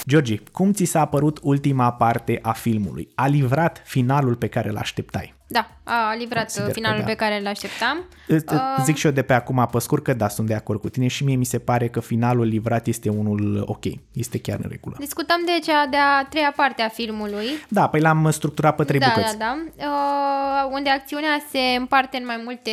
[0.08, 3.10] Georgi, cum ți s-a părut ultima parte a filmului?
[3.16, 5.34] A livrat finalul pe care îl așteptai?
[5.48, 7.10] Da, a livrat Consider finalul că da.
[7.12, 7.98] pe care îl așteptam.
[8.28, 10.80] Îți- Uh, Zic și eu de pe acum pe scurt că da, sunt de acord
[10.80, 14.58] cu tine și mie mi se pare că finalul livrat este unul ok, este chiar
[14.64, 14.96] în regulă.
[15.00, 17.46] Discutăm de cea de-a treia parte a filmului.
[17.68, 19.38] Da, păi l-am structurat pe trei da, bucăți.
[19.38, 19.86] da, da.
[19.88, 22.72] Uh, unde acțiunea se împarte în mai multe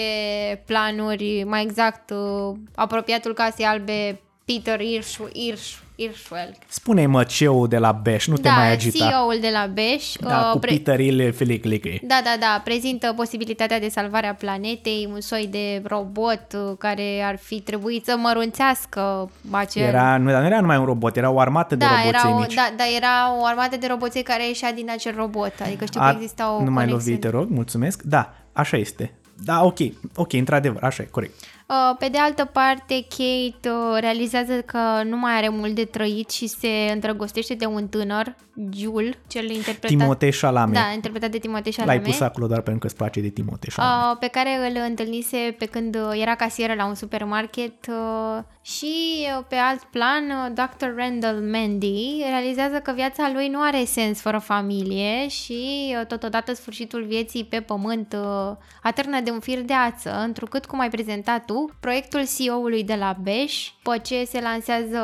[0.67, 6.55] planuri, mai exact uh, apropiatul casei albe Peter Irsch, Irsch, Irschwell.
[6.69, 9.09] Spune-i mă CEO de la Beș, nu te da, mai agita.
[9.09, 10.13] CEO-ul de la Beș.
[10.21, 11.89] Da, uh, cu Peter Ile Feliclică.
[12.03, 17.23] Da, da, da, prezintă posibilitatea de salvare a planetei, un soi de robot uh, care
[17.25, 19.83] ar fi trebuit să mărunțească acel...
[19.83, 22.35] Era, nu, dar nu era numai un robot, era o armată de da, roboței era
[22.37, 22.55] o, mici.
[22.55, 25.53] da, da, era o armată de roboței care ieșea din acel robot.
[25.63, 27.19] Adică știu că A- exista o nu mai lovi, conexiune.
[27.19, 28.03] te rog, mulțumesc.
[28.03, 29.13] Da, așa este.
[29.45, 29.79] Da, ok,
[30.15, 31.33] ok, într-adevăr, așa e, corect.
[31.69, 36.31] Uh, Pe de altă parte, Kate uh, realizează că nu mai are mult de trăit
[36.31, 38.37] și se îndrăgostește de un tânăr,
[38.73, 39.99] Jul, cel interpretat...
[39.99, 40.75] Timotei Chalamet.
[40.75, 42.03] Da, interpretat de Timotei Chalamet.
[42.03, 44.13] L-ai pus acolo doar pentru că îți place de Timotei Chalamet.
[44.13, 49.27] Uh, pe care îl întâlnise pe când uh, era casieră la un supermarket uh, și
[49.39, 50.87] uh, pe alt plan uh, Dr.
[50.97, 57.05] Randall Mandy realizează că viața lui nu are sens fără familie și uh, totodată sfârșitul
[57.05, 61.58] vieții pe pământ uh, atârnă de un fir de ață, întrucât, cum ai prezentat tu,
[61.81, 64.99] proiectul CEO-ului de la Beș, după ce se lansează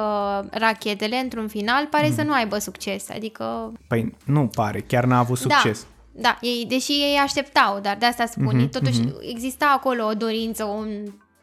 [0.50, 2.14] rachetele într-un final, pare Mhm.
[2.14, 5.86] să nu aibă succes, adică Păi nu pare, chiar n-a avut succes.
[6.12, 9.16] da, da ei, deși ei așteptau, dar de asta spun, Mhm, totuși mhm.
[9.30, 10.88] exista acolo o dorință, un,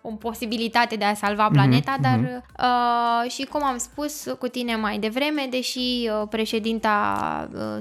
[0.01, 2.43] o posibilitate de a salva Mhm, planeta, dar mhm.
[2.59, 7.77] uh, și cum am spus cu tine mai devreme, deși uh, președinta uh,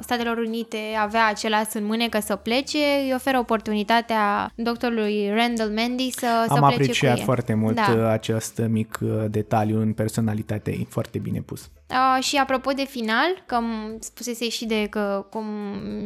[0.00, 6.10] Statelor Unite avea acel as în mânecă să plece, îi oferă oportunitatea doctorului Randall Mandy
[6.10, 7.24] să, să Am plece apreciat cu el.
[7.24, 7.94] foarte mult Da.
[7.96, 11.70] uh, acest mic uh, detaliu în personalitatea ei, foarte bine pus.
[11.90, 15.44] Uh, și apropo de final, că îmi spusese și de că cum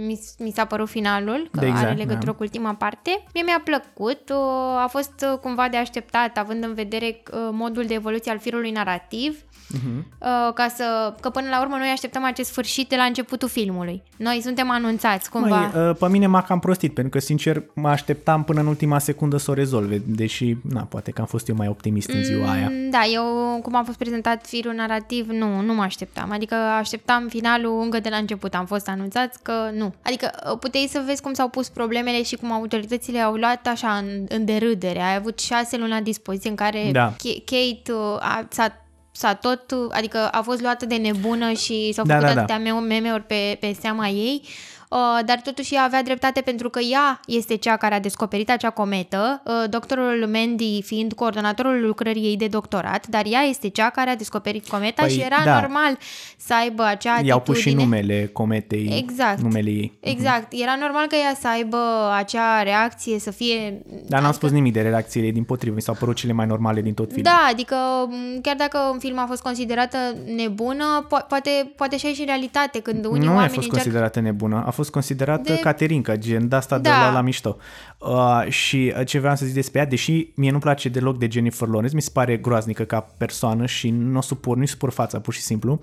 [0.06, 2.32] mi, mi s-a părut finalul, că De exact, are legătură da.
[2.32, 6.74] cu ultima parte, mie mi-a plăcut, uh, a fost uh, cumva de așteptat, având în
[6.74, 10.06] vedere uh, modul de evoluție al firului narrativ, Mhm.
[10.18, 14.02] uh, ca să, că până la urmă noi așteptăm acest sfârșit de la începutul filmului.
[14.16, 15.70] Noi suntem anunțați cumva.
[15.72, 18.98] Mai, uh, pe mine m-a cam prostit, pentru că, sincer, mă așteptam până în ultima
[18.98, 22.50] secundă să o rezolve, deși, na, poate că am fost eu mai optimist în ziua
[22.52, 22.68] aia.
[22.72, 23.24] Mm, Da, eu,
[23.62, 26.30] cum a fost prezentat firul narrativ, nu, nu mă așteptam.
[26.30, 28.54] Adică așteptam finalul încă de la început.
[28.54, 29.94] Am fost anunțați că nu.
[30.02, 33.88] Adică uh, puteai să vezi cum s-au pus problemele și cum autoritățile au luat așa
[33.92, 35.00] în, în derâdere.
[35.00, 37.12] Ai avut șase luni la dispoziție în care Da.
[37.12, 38.78] K- Kate uh, a, s-a
[39.16, 42.40] s-a tot, uh, adică a fost luată de nebună și s-au Da, făcut da, da.
[42.40, 44.48] atâtea meme- meme-uri pe, pe seama ei, uh,
[45.24, 49.42] dar totuși ea avea dreptate pentru că ea este cea care a descoperit acea cometă,
[49.44, 54.16] uh, doctorul Mandy fiind coordonatorul lucrării ei de doctorat, dar ea este cea care a
[54.16, 55.60] descoperit cometa Păi, și era da.
[55.60, 55.98] normal
[56.36, 57.28] să aibă acea atitudine.
[57.28, 59.40] I-au pus și numele cometei, Exact.
[59.40, 59.92] numele ei.
[60.00, 60.46] Exact.
[60.50, 61.78] Era normal că ea să aibă
[62.16, 63.82] acea reacție, să fie...
[64.06, 66.94] Dar n-am spus nimic de reacțiile din potrivă, mi s-au părut cele mai normale din
[66.94, 67.22] tot filmul.
[67.24, 67.76] Da, adică
[68.08, 69.98] m, chiar dacă un film a fost considerată
[70.36, 73.76] nebună, po- poate, poate și aici în realitate, când unii nu a oameni fost încearcă...
[73.76, 75.60] considerată nebună, a fost considerată De- de...
[75.60, 76.98] Caterinca, gen de asta de Da.
[76.98, 77.56] la, la mișto.
[77.98, 81.28] Uh, și uh, ce vreau să zic despre ea, deși mie nu-mi place deloc de
[81.30, 85.18] Jennifer Lawrence, mi se pare groaznică ca persoană și nu o suport, nu-i suport fața,
[85.20, 85.80] pur și simplu.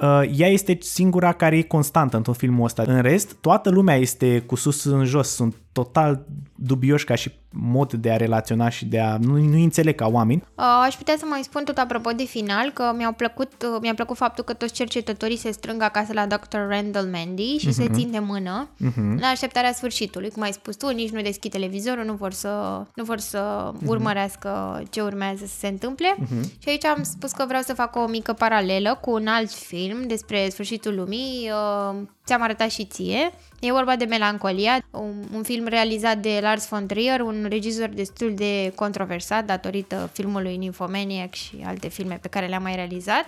[0.00, 2.82] Uh, ea este singura care e constantă în tot filmul ăsta.
[2.86, 7.92] În rest, toată lumea este cu sus în jos, sunt total dubioși ca și mod
[7.92, 10.42] de a relaționa și de a nu, nu înțeleg ca oameni.
[10.54, 13.94] Uh, aș putea să mai spun tot apropo de final că mi-au plăcut, uh, mi-a
[13.94, 16.56] plăcut faptul că toți cercetătorii se strâng acasă la Dr.
[16.68, 17.92] Randall Mandy și se Mhm.
[17.94, 19.18] țin de mână Mhm.
[19.20, 20.30] la așteptarea sfârșitului.
[20.30, 23.88] Cum ai spus tu, nici nu deschid televizorul, nu vor să, nu vor să Mhm.
[23.88, 26.14] urmărească ce urmează să se întâmple.
[26.18, 26.42] Mhm.
[26.58, 30.06] Și aici am spus că vreau să fac o mică paralelă cu un alt film
[30.06, 31.96] despre sfârșitul lumii, uh,
[32.28, 33.32] ți-am arătat și ție.
[33.60, 38.34] E vorba de Melancolia, un, un film realizat de Lars von Trier, un regizor destul
[38.34, 43.26] de controversat datorită filmului Nymphomaniac și alte filme pe care le-a mai realizat.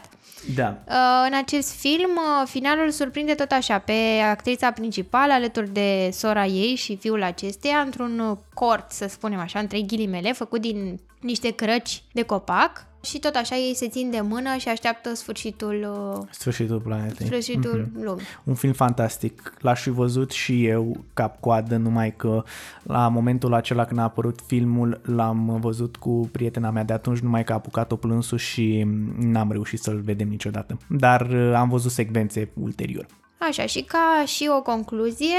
[0.54, 0.76] Da.
[0.86, 6.44] Uh, În acest film, uh, finalul surprinde tot așa pe actrița principală alături de sora
[6.44, 11.50] ei și fiul acesteia într-un uh, cort, să spunem așa, între ghilimele, făcut din niște
[11.50, 16.26] crăci de copac și tot așa ei se țin de mână și așteaptă sfârșitul, uh,
[16.30, 17.26] Sfârșitul planetei.
[17.26, 18.02] sfârșitul Mhm.
[18.04, 18.24] lumii.
[18.44, 19.52] Un film fantastic.
[19.60, 22.42] L-aș fi văzut și eu cap-coadă, numai că
[22.82, 27.44] la momentul acela când a apărut filmul l-am văzut cu prietena mea de atunci, numai
[27.44, 28.86] că a apucat-o plânsul și
[29.18, 30.78] n-am reușit să-l vedem niciodată.
[30.88, 33.06] Dar uh, am văzut secvențe ulterior.
[33.38, 35.36] Așa, și ca și o concluzie,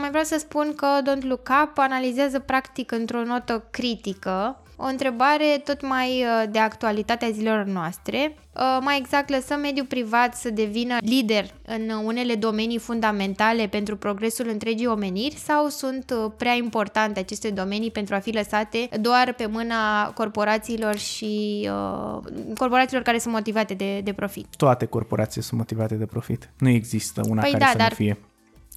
[0.00, 5.62] mai vreau să spun că Don't Look Up analizează practic într-o notă critică o întrebare
[5.64, 8.36] tot mai uh, de actualitatea zilelor noastre.
[8.56, 14.48] Uh, Mai exact, lăsăm mediul privat să devină lider în unele domenii fundamentale pentru progresul
[14.48, 19.46] întregii omeniri sau sunt uh, prea importante aceste domenii pentru a fi lăsate doar pe
[19.46, 22.18] mâna corporațiilor și uh,
[22.56, 24.46] corporațiilor care sunt motivate de, de profit?
[24.56, 26.50] Toate corporațiile sunt motivate de profit.
[26.58, 28.18] Nu există una Păi care da, să dar nu fie.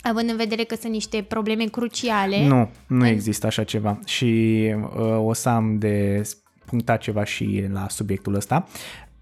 [0.09, 2.47] Având în vedere că sunt niște probleme cruciale.
[2.47, 6.21] Nu, nu există așa ceva și uh, o să am de
[6.65, 8.67] punctat ceva și la subiectul ăsta.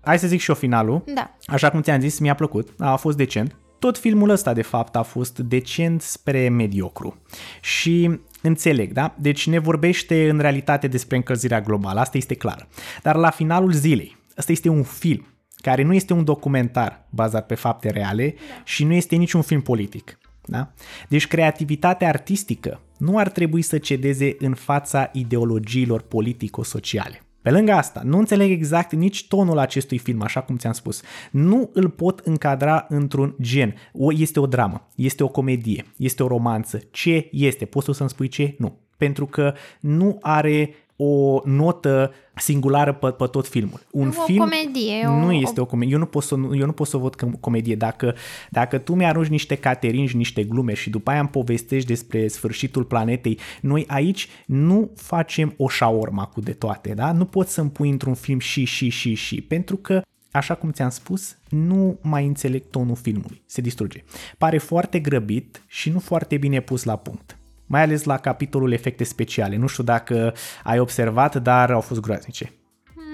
[0.01, 1.03] Hai să zic și eu finalul.
[1.13, 1.35] Da.
[1.45, 3.55] Așa cum ți-am zis, mi-a plăcut, a fost decent.
[3.79, 7.21] Tot filmul ăsta, de fapt, a fost decent spre mediocru.
[7.61, 9.15] Și înțeleg, da?
[9.17, 12.67] Deci ne vorbește în realitate despre încălzirea globală, asta este clar.
[13.01, 17.55] Dar la finalul zilei, ăsta este un film care nu este un documentar bazat pe
[17.55, 18.61] fapte reale da.
[18.63, 20.17] și nu este niciun film politic.
[20.45, 20.71] Da?
[21.09, 27.19] Deci creativitatea artistică nu ar trebui să cedeze în fața ideologiilor politico-sociale.
[27.41, 31.01] Pe lângă asta, nu înțeleg exact nici tonul acestui film, așa cum ți-am spus.
[31.31, 33.75] Nu îl pot încadra într-un gen.
[33.93, 36.81] O, este o dramă, este o comedie, este o romanță.
[36.91, 37.65] Ce este?
[37.65, 38.55] Poți tu să-mi spui ce?
[38.57, 38.79] Nu.
[38.97, 43.79] Pentru că nu are o notă singulară pe, pe tot filmul.
[43.91, 45.93] Un Nu o film comedie, o- nu este o comedie.
[45.93, 47.75] Eu nu pot să, eu nu pot să o văd ca comedie.
[47.75, 48.15] Dacă,
[48.49, 53.39] dacă tu mi-arunci niște cateringi, niște glume și după aia îmi povestești despre sfârșitul planetei,
[53.61, 57.11] noi aici nu facem o șaorma cu de toate, da?
[57.11, 60.89] Nu poți să-mi pui într-un film și, și, și, și, pentru că Așa cum ți-am
[60.89, 63.41] spus, nu mai înțeleg tonul filmului.
[63.45, 64.03] Se distruge.
[64.37, 69.03] Pare foarte grăbit și nu foarte bine pus la punct mai ales la capitolul efecte
[69.03, 69.55] speciale.
[69.57, 72.51] Nu știu dacă ai observat, dar au fost groaznice.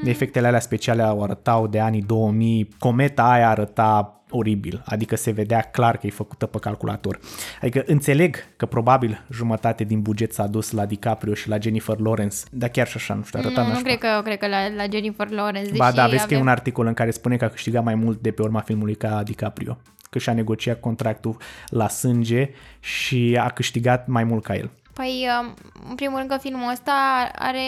[0.04, 5.62] Efectele alea speciale au arătau de anii 2000, cometa aia arăta oribil, adică se vedea
[5.62, 7.20] clar că e făcută pe calculator.
[7.62, 12.38] Adică înțeleg că probabil jumătate din buget s-a dus la DiCaprio și la Jennifer Lawrence,
[12.52, 13.88] dar chiar și așa, nu știu, arăta Nu, nu nașpa.
[13.88, 16.40] cred că, cred că la, la Jennifer Lawrence, Ba deși da, vezi că e avem...
[16.42, 19.24] un articol în care spune că a câștigat mai mult de pe urma filmului ca
[19.24, 19.78] DiCaprio,
[20.12, 24.72] că și-a negociat contractul la sânge și a câștigat mai mult ca el.
[24.94, 25.54] Păi, um,
[25.90, 26.92] în primul rând că filmul ăsta
[27.36, 27.60] are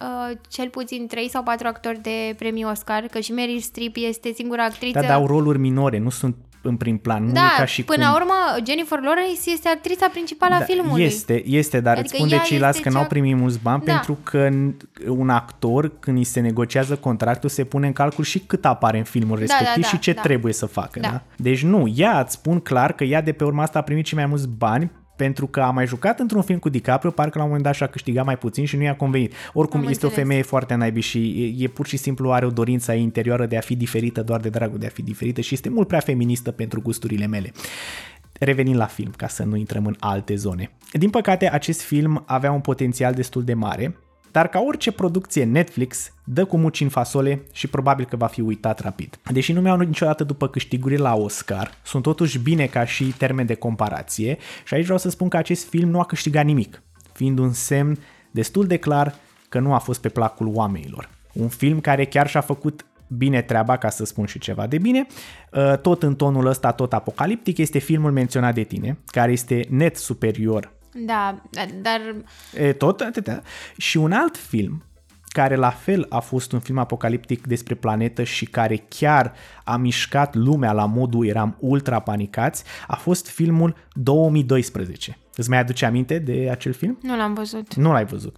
[0.00, 4.32] uh, cel puțin 3 sau 4 actori de premiu Oscar, că și Meryl Streep este
[4.32, 5.00] singura actriță...
[5.00, 7.82] Da, dar au roluri minore, nu sunt în prim plan, nu e da ca și
[7.82, 8.12] până cum...
[8.12, 8.34] la urmă,
[8.66, 11.02] Jennifer Lawrence este actrița principală a Da, filmului.
[11.02, 13.58] Este, este, dar Adică îți spun de ea ceilalți este că n-au cea- primit mulți
[13.62, 13.92] bani Da.
[13.92, 14.48] pentru că
[15.08, 19.04] un actor, când îi se negociază contractul, se pune în calcul și cât apare în
[19.04, 20.20] filmul Da, respectiv da, și da, ce da.
[20.20, 21.00] trebuie să facă.
[21.00, 21.08] Da.
[21.08, 21.22] Da.
[21.36, 24.18] Deci nu, ea îți spun clar că ea de pe urma asta a primit cei
[24.18, 27.46] mai mulți bani pentru că a mai jucat într-un film cu DiCaprio, parcă la un
[27.48, 29.32] moment dat și-a câștigat mai puțin și nu i-a convenit.
[29.52, 30.26] Oricum, Am este o înțeles.
[30.26, 31.18] femeie foarte naibii și
[31.58, 34.22] e, e pur și simplu are o dorință a ei interioară de a fi diferită
[34.22, 37.52] doar de dragul de a fi diferită și este mult prea feministă pentru gusturile mele.
[38.38, 40.70] Revenind la film, ca să nu intrăm în alte zone.
[40.92, 43.96] Din păcate, acest film avea un potențial destul de mare,
[44.32, 48.40] dar ca orice producție Netflix, dă cu muci în fasole și probabil că va fi
[48.40, 49.18] uitat rapid.
[49.32, 53.54] Deși nu mi-au niciodată după câștigurile la Oscar, sunt totuși bine ca și termen de
[53.54, 57.52] comparație și aici vreau să spun că acest film nu a câștigat nimic, fiind un
[57.52, 57.98] semn
[58.30, 59.14] destul de clar
[59.48, 61.08] că nu a fost pe placul oamenilor.
[61.32, 65.06] Un film care chiar și-a făcut bine treaba, ca să spun și ceva de bine.
[65.52, 69.96] Uh, Tot în tonul ăsta, tot apocaliptic, este filmul menționat de tine, care este net
[69.96, 70.72] superior.
[70.92, 72.00] Da, da, dar
[72.54, 73.42] E, Tot atâtea.
[73.76, 74.82] Și un alt film
[75.32, 79.32] care la fel a fost un film apocaliptic despre planetă și care chiar
[79.64, 85.18] a mișcat lumea la modul eram ultra panicați, a fost filmul 2012.
[85.36, 86.98] Îți mai aduce aminte de acel film?
[87.02, 87.74] nu l-am văzut.
[87.74, 88.36] Nu l-ai văzut.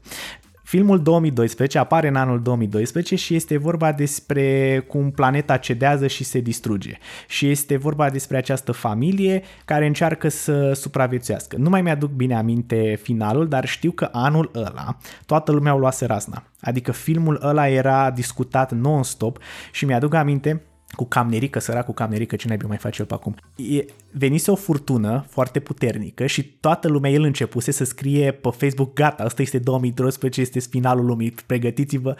[0.64, 6.40] Filmul 2012 apare în anul 2012 și este vorba despre cum planeta cedează și se
[6.40, 6.98] distruge.
[7.28, 11.56] Și este vorba despre această familie care încearcă să supraviețuiască.
[11.56, 14.96] Nu mai mi-aduc bine aminte finalul, dar știu că anul ăla
[15.26, 16.42] toată lumea o luase razna.
[16.60, 19.38] Adică filmul ăla era discutat non-stop
[19.72, 20.62] și mi-aduc aminte
[20.94, 23.34] cu camnerică, sărac cu camnerică, ce naibii mai face el pe acum.
[23.56, 28.92] E, venise o furtună foarte puternică și toată lumea, el începuse să scrie pe Facebook,
[28.92, 32.16] gata, asta este 2012, este finalul lumii, pregătiți-vă,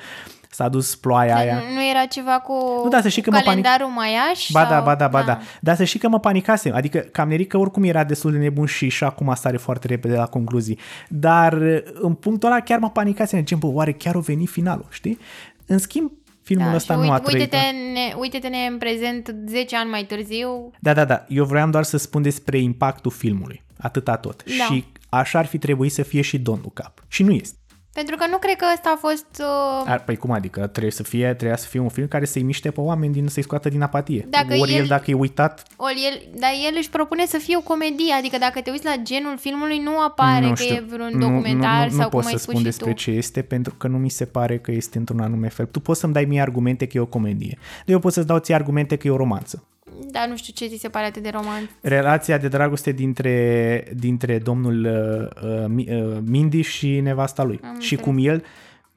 [0.54, 1.62] s-a dus ploaia aia.
[1.74, 4.50] Nu era ceva cu, Nu, da, să știi cu că mă calendarul maiaș?
[4.52, 4.84] Ba da, sau...
[4.84, 5.38] ba da, ba da.
[5.60, 6.74] Dar să știi că mă panicasem.
[6.74, 10.78] Adică Camnerică oricum era destul de nebun și și acum sare foarte repede la concluzii.
[11.08, 11.52] Dar
[11.94, 13.44] în punctul ăla chiar mă panicasem.
[13.44, 15.18] Gen, bă, oare chiar o veni finalul, știi?
[15.66, 16.10] În schimb,
[16.44, 17.40] filmul Da, ăsta și nu a uite, trăit.
[17.52, 20.70] uite-te, ne, uite-te-ne în prezent 10 ani mai târziu.
[20.80, 21.24] Da, da, da.
[21.28, 23.62] Eu vreau doar să spun despre impactul filmului.
[23.78, 24.44] Atâta tot.
[24.58, 24.64] Da.
[24.64, 27.04] Și așa ar fi trebuit să fie și Don't Look Up.
[27.08, 27.56] Și nu este.
[27.94, 29.26] Pentru că nu cred că ăsta a fost...
[29.40, 30.66] Uh, Ar, păi cum adică?
[30.66, 33.42] Trebuie să fie, trebuia să fie un film care să-i miște pe oameni din, să-i
[33.42, 34.26] scoată din apatie.
[34.30, 37.56] Dacă Ori el, el- dacă e uitat, ori el, dar el își propune să fie
[37.56, 40.74] o comedie, adică dacă te uiți la genul filmului, nu apare nu că știu.
[40.74, 42.62] e vreun Nu- documentar nu, nu, sau nu cum pot ai să spus spun și
[42.64, 42.96] despre tu.
[42.96, 45.66] ce este pentru că nu mi se pare că este într-un anume fel.
[45.66, 47.58] Tu poți să-mi dai mie argumente că e o comedie.
[47.86, 49.64] De eu pot să-ți dau ție argumente că e o romanță.
[50.10, 51.70] Dar nu știu ce ți se pare atât de romantic.
[51.80, 57.60] Relația de dragoste dintre, dintre domnul uh, uh, Mi- uh, Mindy și nevasta lui.
[57.62, 58.04] Am și înțeles.
[58.04, 58.44] cum el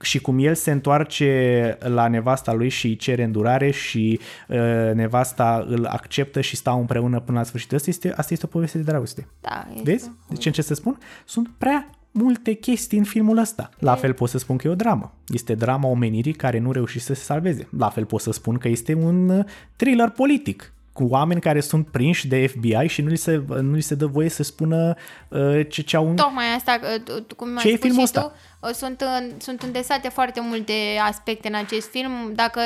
[0.02, 4.58] și cum el se întoarce la nevasta lui și îi cere îndurare și uh,
[4.93, 7.74] nevasta îl acceptă și stau împreună până la sfârșit.
[7.74, 9.28] Asta este, asta este o poveste de dragoste.
[9.41, 9.91] Da, este.
[9.91, 10.12] Vezi?
[10.30, 10.98] Deci ce să spun?
[11.26, 13.70] Sunt prea multe chestii în filmul ăsta.
[13.80, 15.14] La fel pot să spun că e o dramă.
[15.28, 17.68] Este drama omenirii care nu reușește să se salveze.
[17.78, 19.45] La fel pot să spun că este un uh,
[19.76, 23.82] thriller politic cu oameni care sunt prinși de FBI și nu li se, nu li
[23.82, 24.95] se dă voie să spună
[25.28, 26.14] uh, ce, ce au...
[26.16, 28.32] Tocmai asta, că tu- tu- cum Ce ai e spus filmul și tu, ăsta?
[28.34, 28.38] uh,
[28.74, 30.74] sunt, în- sunt îndesate foarte multe
[31.07, 32.11] aspecte în acest film.
[32.36, 32.61] Dacă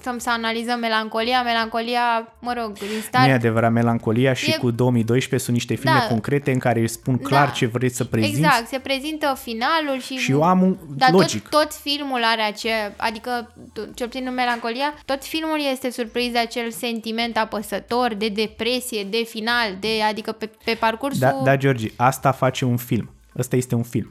[0.00, 4.56] stăm să analizăm melancolia, melancolia, mă rog, din Nu e start, adevărat, Melancolia și E-
[4.56, 6.06] cu 2012 sunt niște filme Da.
[6.06, 7.52] concrete în care își spun clar Da.
[7.52, 8.38] ce vreți să prezinți.
[8.38, 10.14] Exact, se prezintă finalul și...
[10.16, 11.48] Și eu am un Dar logic.
[11.48, 16.32] tot, tot filmul are acea, adică t- cel puțin în Melancolia, tot filmul este surprins
[16.32, 21.20] de acel sentiment apăsător, de depresie, de final, de, adică pe, pe parcursul...
[21.20, 23.10] Da, da, Georgi, asta face un film.
[23.38, 24.10] Ăsta este un film.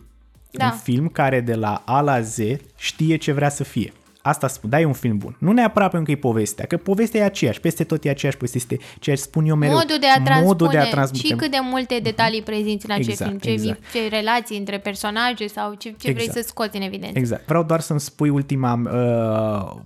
[0.57, 0.65] Da.
[0.65, 2.37] Un film care de la A la Z
[2.75, 3.93] știe ce vrea să fie.
[4.21, 5.35] Asta spun, da, e un film bun.
[5.39, 8.57] Nu neapărat pentru că e povestea, că povestea e aceeași, peste tot e aceeași, poveste
[8.57, 9.75] este ceea ce spun eu mereu.
[9.75, 11.27] Modul de a transpune Modul de a transmite.
[11.27, 13.79] și cât de multe detalii prezinți în acest Exact, film, ce, exact.
[13.91, 16.33] ce relații între personaje sau ce, ce vrei Exact.
[16.33, 17.17] să scoți în evidență.
[17.19, 17.45] Exact.
[17.45, 19.81] Vreau doar să-mi spui ultima, uh,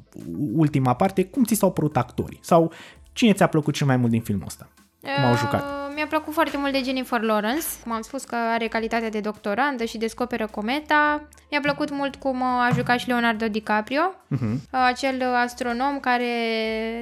[0.54, 2.40] ultima parte, cum ți s-au părut actorii?
[2.42, 2.72] Sau
[3.14, 4.70] cine ți-a plăcut cel mai mult din filmul ăsta?
[5.16, 5.62] Cum au jucat?
[5.64, 7.66] Uh, Mi-a plăcut foarte mult de Jennifer Lawrence.
[7.84, 11.28] Cum am spus că are calitatea de doctorandă și descoperă cometa.
[11.52, 14.14] Mi-a plăcut mult cum uh, a jucat și Leonardo DiCaprio.
[14.28, 14.54] Mhm.
[14.54, 16.26] Uh, Acel astronom care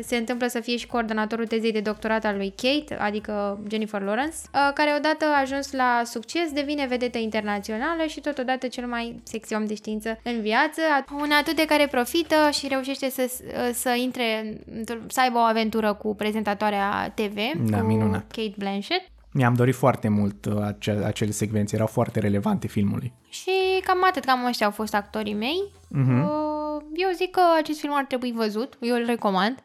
[0.04, 4.36] se întâmplă să fie și coordonatorul tezei de doctorat al lui Kate, adică Jennifer Lawrence,
[4.54, 9.54] uh, care odată a ajuns la succes, devine vedetă internațională și totodată cel mai sexy
[9.54, 10.82] om de știință în viață.
[11.14, 13.30] Un atât de care profită și reușește să,
[13.74, 17.36] să intre, într- să aibă o aventură cu prezentatoarea TV,
[17.70, 18.24] Da, cu minunat.
[18.32, 18.85] Kate Blanchett.
[19.32, 23.14] Mi-am dorit foarte mult uh, acele, acele secvențe, erau foarte relevante filmului.
[23.30, 23.52] Și
[23.86, 25.72] cam atât, cam ăștia au fost actorii mei.
[25.90, 26.24] Mhm.
[26.24, 29.64] Uh, Eu zic că acest film ar trebui văzut, eu îl recomand.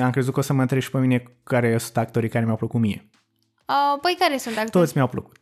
[0.00, 2.56] Am crezut că o să mă întrebi și pe mine care sunt actorii care mi-au
[2.56, 3.08] plăcut mie.
[3.68, 4.80] Uh, Păi care sunt actorii?
[4.80, 5.36] Toți mi-au plăcut.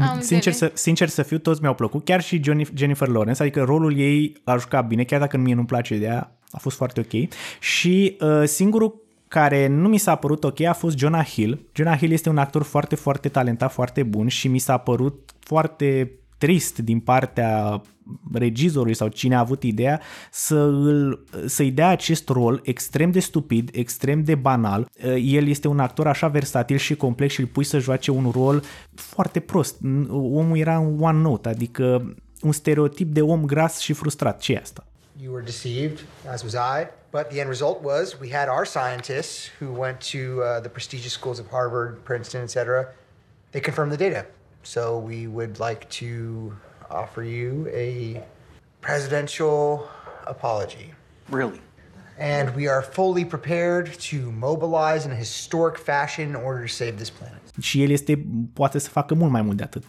[0.00, 0.56] Am Sincer înțeles.
[0.56, 4.40] să, sincer să fiu, toți mi-au plăcut, chiar și Johnny, Jennifer Lawrence, adică rolul ei
[4.44, 7.28] a jucat bine, chiar dacă mie nu-mi place de ea, a fost foarte ok.
[7.60, 9.01] Și uh, singurul
[9.32, 11.68] care nu mi s-a părut ok a fost Jonah Hill.
[11.74, 16.10] Jonah Hill este un actor foarte, foarte talentat, foarte bun și mi s-a părut foarte
[16.38, 17.82] trist din partea
[18.32, 23.70] regizorului sau cine a avut ideea să îl, să-i dea acest rol extrem de stupid,
[23.72, 24.88] extrem de banal.
[25.22, 28.62] El este un actor așa versatil și complex și îl pui să joace un rol
[28.94, 29.76] foarte prost.
[30.10, 34.40] Omul era un one note, adică un stereotip de om gras și frustrat.
[34.40, 34.86] ce e asta?
[35.22, 35.98] You were deceived,
[36.32, 37.01] as was I.
[37.12, 41.12] But the end result was we had our scientists who went to uh, the prestigious
[41.12, 42.88] schools of Harvard, Princeton, etc.
[43.52, 44.24] They confirmed the data.
[44.62, 46.08] So we would like to
[46.90, 48.24] offer you a
[48.80, 49.88] presidential
[50.26, 50.94] apology.
[51.28, 51.60] Really?
[52.18, 56.96] And we are fully prepared to mobilize in a historic fashion in order to save
[56.96, 57.40] this planet.
[57.60, 59.84] Și el este, poate să facă mult mai mult de atât.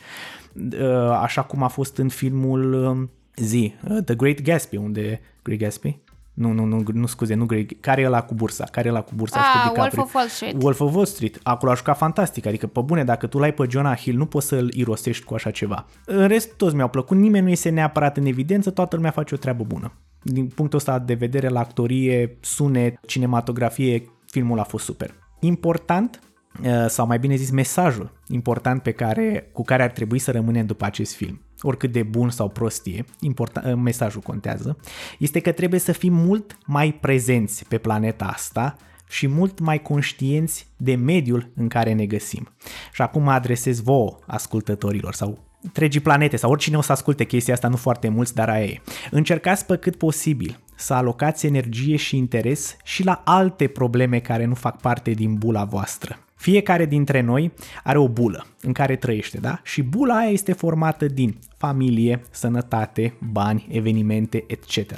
[0.73, 5.59] Uh, Așa cum a fost în filmul um, zi, uh, The Great Gatsby, unde Great
[5.59, 5.99] Gatsby?
[6.33, 8.63] Nu, nu, nu, nu scuze, nu Great, care e la cu bursa?
[8.71, 10.01] Care e la cu bursa și Ah, cu DiCaprio?
[10.01, 10.63] Wolf of Wall Street.
[10.63, 11.39] Wolf of Wall Street.
[11.43, 14.47] Acolo a jucat fantastic, adică pe bune, dacă tu l-ai pe Jonah Hill, nu poți
[14.47, 15.85] să-l irosești cu așa ceva.
[16.05, 19.37] În rest, toți mi-au plăcut, nimeni nu este neapărat în evidență, toată lumea face o
[19.37, 19.91] treabă bună.
[20.21, 25.13] Din punctul ăsta de vedere, la actorie, sunet, cinematografie, filmul a fost super.
[25.39, 26.19] Important,
[26.63, 30.65] uh, sau mai bine zis mesajul important pe care, cu care ar trebui să rămânem
[30.65, 34.77] după acest film, oricât de bun sau prost e, important, mesajul contează,
[35.19, 38.75] este că trebuie să fim mult mai prezenți pe planeta asta
[39.09, 42.47] și mult mai conștienți de mediul în care ne găsim.
[42.93, 47.53] Și acum mă adresez vouă, ascultătorilor sau întregii planete sau oricine o să asculte chestia
[47.53, 48.81] asta, nu foarte mulți, dar aia e.
[49.11, 54.53] Încercați pe cât posibil să alocați energie și interes și la alte probleme care nu
[54.53, 56.17] fac parte din bula voastră.
[56.35, 57.51] Fiecare dintre noi
[57.83, 59.59] are o bulă în care trăiește, da?
[59.63, 64.95] Și bula aia este formată din familie, sănătate, bani, evenimente, etc.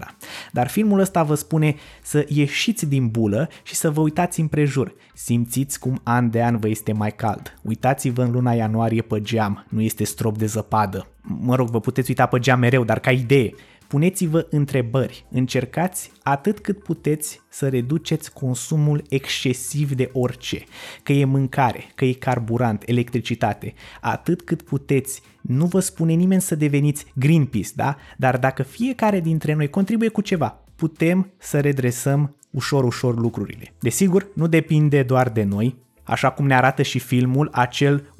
[0.51, 4.95] Dar filmul ăsta vă spune să ieșiți din bulă și să vă uitați împrejur.
[5.13, 7.59] Simțiți cum an de an vă este mai cald.
[7.61, 11.07] Uitați-vă în luna ianuarie pe geam, nu este strop de zăpadă.
[11.21, 13.53] Mă rog, vă puteți uita pe geam mereu, dar ca idee,
[13.87, 20.63] Puneți-vă întrebări, încercați atât cât puteți să reduceți consumul excesiv de orice,
[21.03, 25.21] că e mâncare, că e carburant, electricitate, atât cât puteți.
[25.41, 27.95] Nu vă spune nimeni să deveniți Greenpeace, da?
[28.17, 33.73] Dar dacă fiecare dintre noi contribuie cu ceva, putem să redresăm ușor, ușor lucrurile.
[33.79, 38.13] Desigur, nu depinde doar de noi, așa cum ne arată și filmul, acel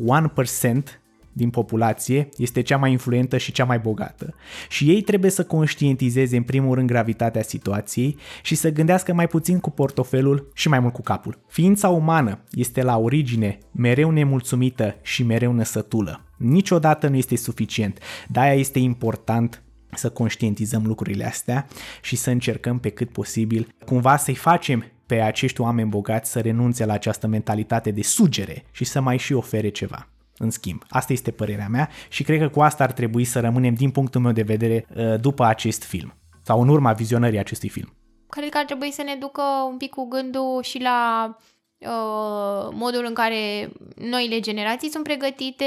[0.64, 1.05] 1%
[1.36, 4.34] din populație este cea mai influentă și cea mai bogată.
[4.70, 9.60] Și ei trebuie să conștientizeze în primul rând gravitatea situației și să gândească mai puțin
[9.60, 11.40] cu portofelul și mai mult cu capul.
[11.48, 16.22] Ființa umană este la origine mereu nemulțumită și mereu năsătulă.
[16.38, 18.00] Niciodată nu este suficient.
[18.28, 19.64] De-aia este important
[19.94, 21.68] să conștientizăm lucrurile astea
[22.02, 26.86] și să încercăm pe cât posibil cumva să-i facem pe acești oameni bogați să renunțe
[26.86, 30.84] la această mentalitate de sugere și să mai și ofere ceva în schimb.
[30.90, 34.22] Asta este părerea mea și cred că cu asta ar trebui să rămânem din punctul
[34.22, 36.14] meu de vedere uh, după acest film
[36.44, 37.94] sau în urma vizionării acestui film.
[38.30, 41.30] Cred că ar trebui să ne ducă un pic cu gândul și la
[41.78, 45.66] uh, modul în care noile generații sunt pregătite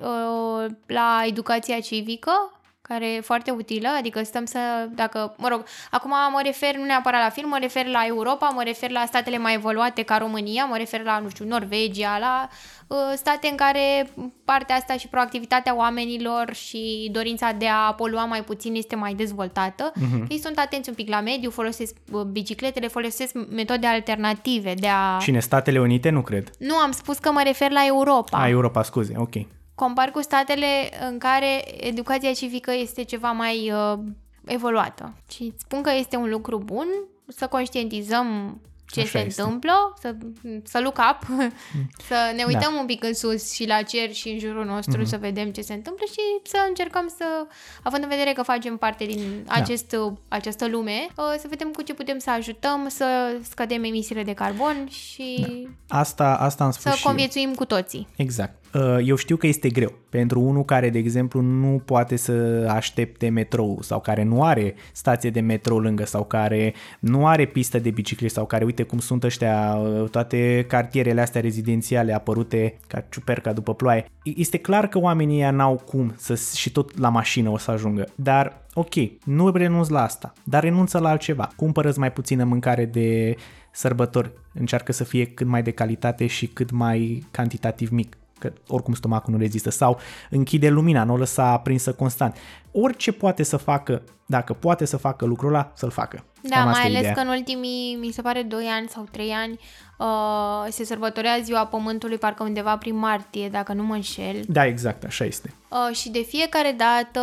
[0.00, 2.59] uh, la educația civică
[2.92, 4.58] care e foarte utilă, adică stăm să,
[4.94, 8.62] dacă, mă rog, acum mă refer nu neapărat la film, mă refer la Europa, mă
[8.64, 12.48] refer la statele mai evoluate ca România, mă refer la, nu știu, Norvegia, la
[12.86, 14.10] uh, state în care
[14.44, 19.92] partea asta și proactivitatea oamenilor și dorința de a polua mai puțin este mai dezvoltată.
[19.92, 20.28] Uh-huh.
[20.28, 25.18] Ei sunt atenți un pic la mediu, folosesc uh, bicicletele, folosesc metode alternative de a...
[25.18, 26.50] Și în Statele Unite nu cred.
[26.58, 28.38] Nu, am spus că mă refer la Europa.
[28.38, 29.34] A, Europa, scuze, ok
[29.80, 30.66] compar cu statele
[31.08, 33.98] în care educația civică este ceva mai uh,
[34.44, 35.14] evoluată.
[35.30, 36.88] Și spun că este un lucru bun
[37.26, 39.42] să conștientizăm ce Așa se este.
[39.42, 40.14] întâmplă, să,
[40.64, 41.26] să look up,
[42.08, 42.80] să ne uităm da.
[42.80, 45.08] un pic în sus și la cer și în jurul nostru mm-hmm.
[45.08, 47.24] să vedem ce se întâmplă și să încercăm să,
[47.82, 49.52] având în vedere că facem parte din da.
[49.52, 49.96] acest,
[50.28, 54.88] această lume, uh, să vedem cu ce putem să ajutăm să scădem emisiile de carbon
[54.88, 55.46] și
[55.86, 55.98] da.
[55.98, 57.54] asta, asta am spus să conviețuim eu.
[57.54, 58.08] cu toții.
[58.16, 58.59] Exact.
[58.74, 63.28] Uh, eu știu că este greu pentru unul care, de exemplu, nu poate să aștepte
[63.28, 67.90] metrou sau care nu are stație de metrou lângă sau care nu are pistă de
[67.90, 73.52] biciclete sau care, uite cum sunt ăștia, uh, toate cartierele astea rezidențiale apărute ca ciuperca
[73.52, 74.04] după ploaie.
[74.22, 78.06] Este clar că oamenii ăia n-au cum să și tot la mașină o să ajungă,
[78.14, 78.94] dar ok,
[79.24, 81.48] nu renunț la asta, dar renunță la altceva.
[81.56, 83.36] Cumpără mai puțină mâncare de
[83.72, 88.94] sărbători, încearcă să fie cât mai de calitate și cât mai cantitativ mic că oricum
[88.94, 89.98] stomacul nu rezistă, sau
[90.30, 92.36] închide lumina, nu o lăsa aprinsă constant.
[92.72, 96.24] Orice poate să facă, dacă poate să facă lucrul ăla, să-l facă.
[96.42, 97.12] Da, Cam mai ales ideea.
[97.12, 99.58] că în ultimii, mi se pare, 2 ani sau 3 ani
[99.98, 104.40] uh, se sărbătorea ziua Pământului parcă undeva prin martie, dacă nu mă înșel.
[104.46, 105.54] Da, exact, așa este.
[105.68, 107.22] Uh, și de fiecare dată,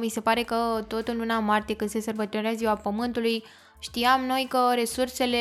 [0.00, 4.24] mi se pare că tot în luna martie, când se sărbătorea ziua Pământului, uh, Știam
[4.26, 5.38] noi că resursele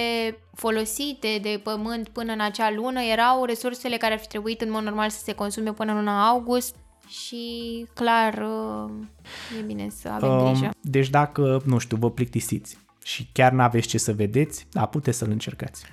[0.54, 4.84] folosite de pământ până în acea lună erau resursele care ar fi trebuit în mod
[4.84, 6.76] normal să se consume până în luna august
[7.08, 8.92] și clar uh,
[9.60, 10.70] e bine să avem um, grijă.
[10.82, 15.30] Deci dacă, nu știu, vă plictisiți și chiar n-aveți ce să vedeți, da, puteți să-l
[15.30, 15.84] încercați.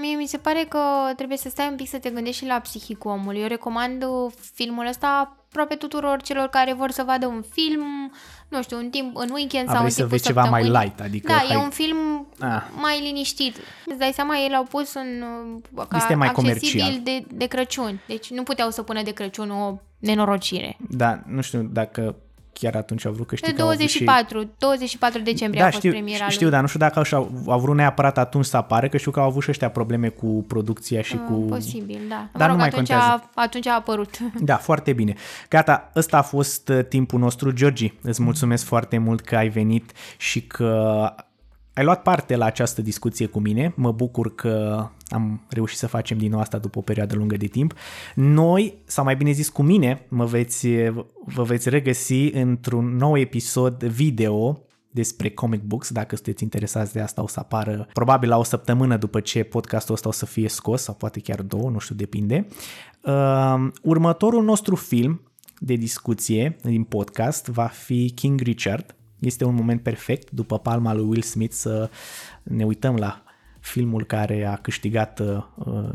[0.00, 0.78] Mie mi se pare că
[1.16, 3.40] trebuie să stai un pic să te gândești și la psihicul omului.
[3.40, 4.04] Eu recomand
[4.54, 8.12] filmul ăsta aproape tuturor celor care vor să vadă un film,
[8.48, 11.32] nu știu, un timp, în weekend A, sau în să vezi ceva mai light, adică...
[11.32, 11.56] Da, hai...
[11.56, 12.62] e un film ah.
[12.80, 13.56] mai liniștit.
[13.86, 15.24] Îți dai seama, ei l-au pus în,
[15.88, 17.02] ca este mai accesibil comercial.
[17.02, 18.00] de, de Crăciun.
[18.06, 20.76] Deci nu puteau să pună de Crăciun o nenorocire.
[20.88, 22.16] Da, nu știu dacă
[22.52, 24.48] chiar atunci au vrut că știi de 24, și...
[24.58, 26.50] 24 decembrie da, a fost știu, premiera știu, lui.
[26.50, 29.26] dar nu știu dacă au, au vrut neapărat atunci să apară, că știu că au
[29.26, 31.34] avut și ăștia probleme cu producția și uh, cu...
[31.34, 32.28] Posibil, da.
[32.32, 33.30] Dar mă rog, nu mai atunci contează.
[33.34, 34.18] A, atunci a apărut.
[34.50, 35.14] Da, foarte bine.
[35.48, 37.50] Gata, ăsta a fost uh, timpul nostru.
[37.50, 41.14] Georgi, îți mulțumesc foarte mult că ai venit și că
[41.74, 43.72] ai luat parte la această discuție cu mine.
[43.76, 47.46] Mă bucur că am reușit să facem din nou asta după o perioadă lungă de
[47.46, 47.74] timp.
[48.14, 50.68] Noi, sau mai bine zis cu mine, mă veți,
[51.24, 57.22] vă veți regăsi într-un nou episod video despre comic books, dacă sunteți interesați de asta
[57.22, 60.82] o să apară probabil la o săptămână după ce podcastul ăsta o să fie scos
[60.82, 62.46] sau poate chiar două, nu știu, depinde.
[63.02, 65.20] Uh, următorul nostru film
[65.58, 68.94] de discuție din podcast va fi King Richard.
[69.20, 71.90] Este un moment perfect după palma lui Will Smith să
[72.42, 73.22] ne uităm la
[73.60, 75.44] filmul care a câștigat, uh,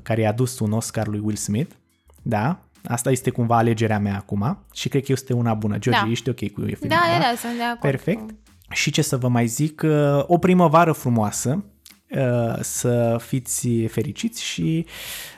[0.04, 1.76] care i-a adus un Oscar lui Will Smith.
[2.22, 5.78] Da, Asta este cumva alegerea mea acum și cred că este una bună.
[5.78, 6.10] George, Da.
[6.12, 7.80] ești ok cu filmul, Da, da, da, sunt de acord.
[7.80, 8.36] Perfect.
[8.70, 11.64] Și ce să vă mai zic, uh, o primăvară frumoasă,
[12.10, 14.86] uh, să fiți fericiți și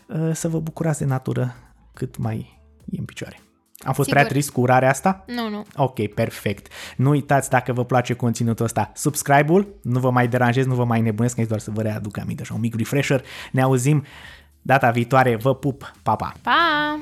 [0.07, 1.55] uh, să vă bucurați de natură
[1.93, 2.59] cât mai
[2.91, 3.39] e în picioare.
[3.85, 4.21] Am fost Sigur.
[4.21, 5.23] prea trist cu urarea asta?
[5.27, 5.65] Nu, nu.
[5.75, 6.73] Ok, perfect.
[6.95, 11.01] Nu uitați dacă vă place conținutul ăsta, subscribe-ul, nu vă mai deranjez, nu vă mai
[11.01, 13.23] nebunesc, că e doar să vă readuc aminte așa un mic refresher.
[13.51, 14.05] Ne auzim
[14.61, 16.33] data viitoare, vă pup, pa, pa!
[16.41, 16.99] Pa!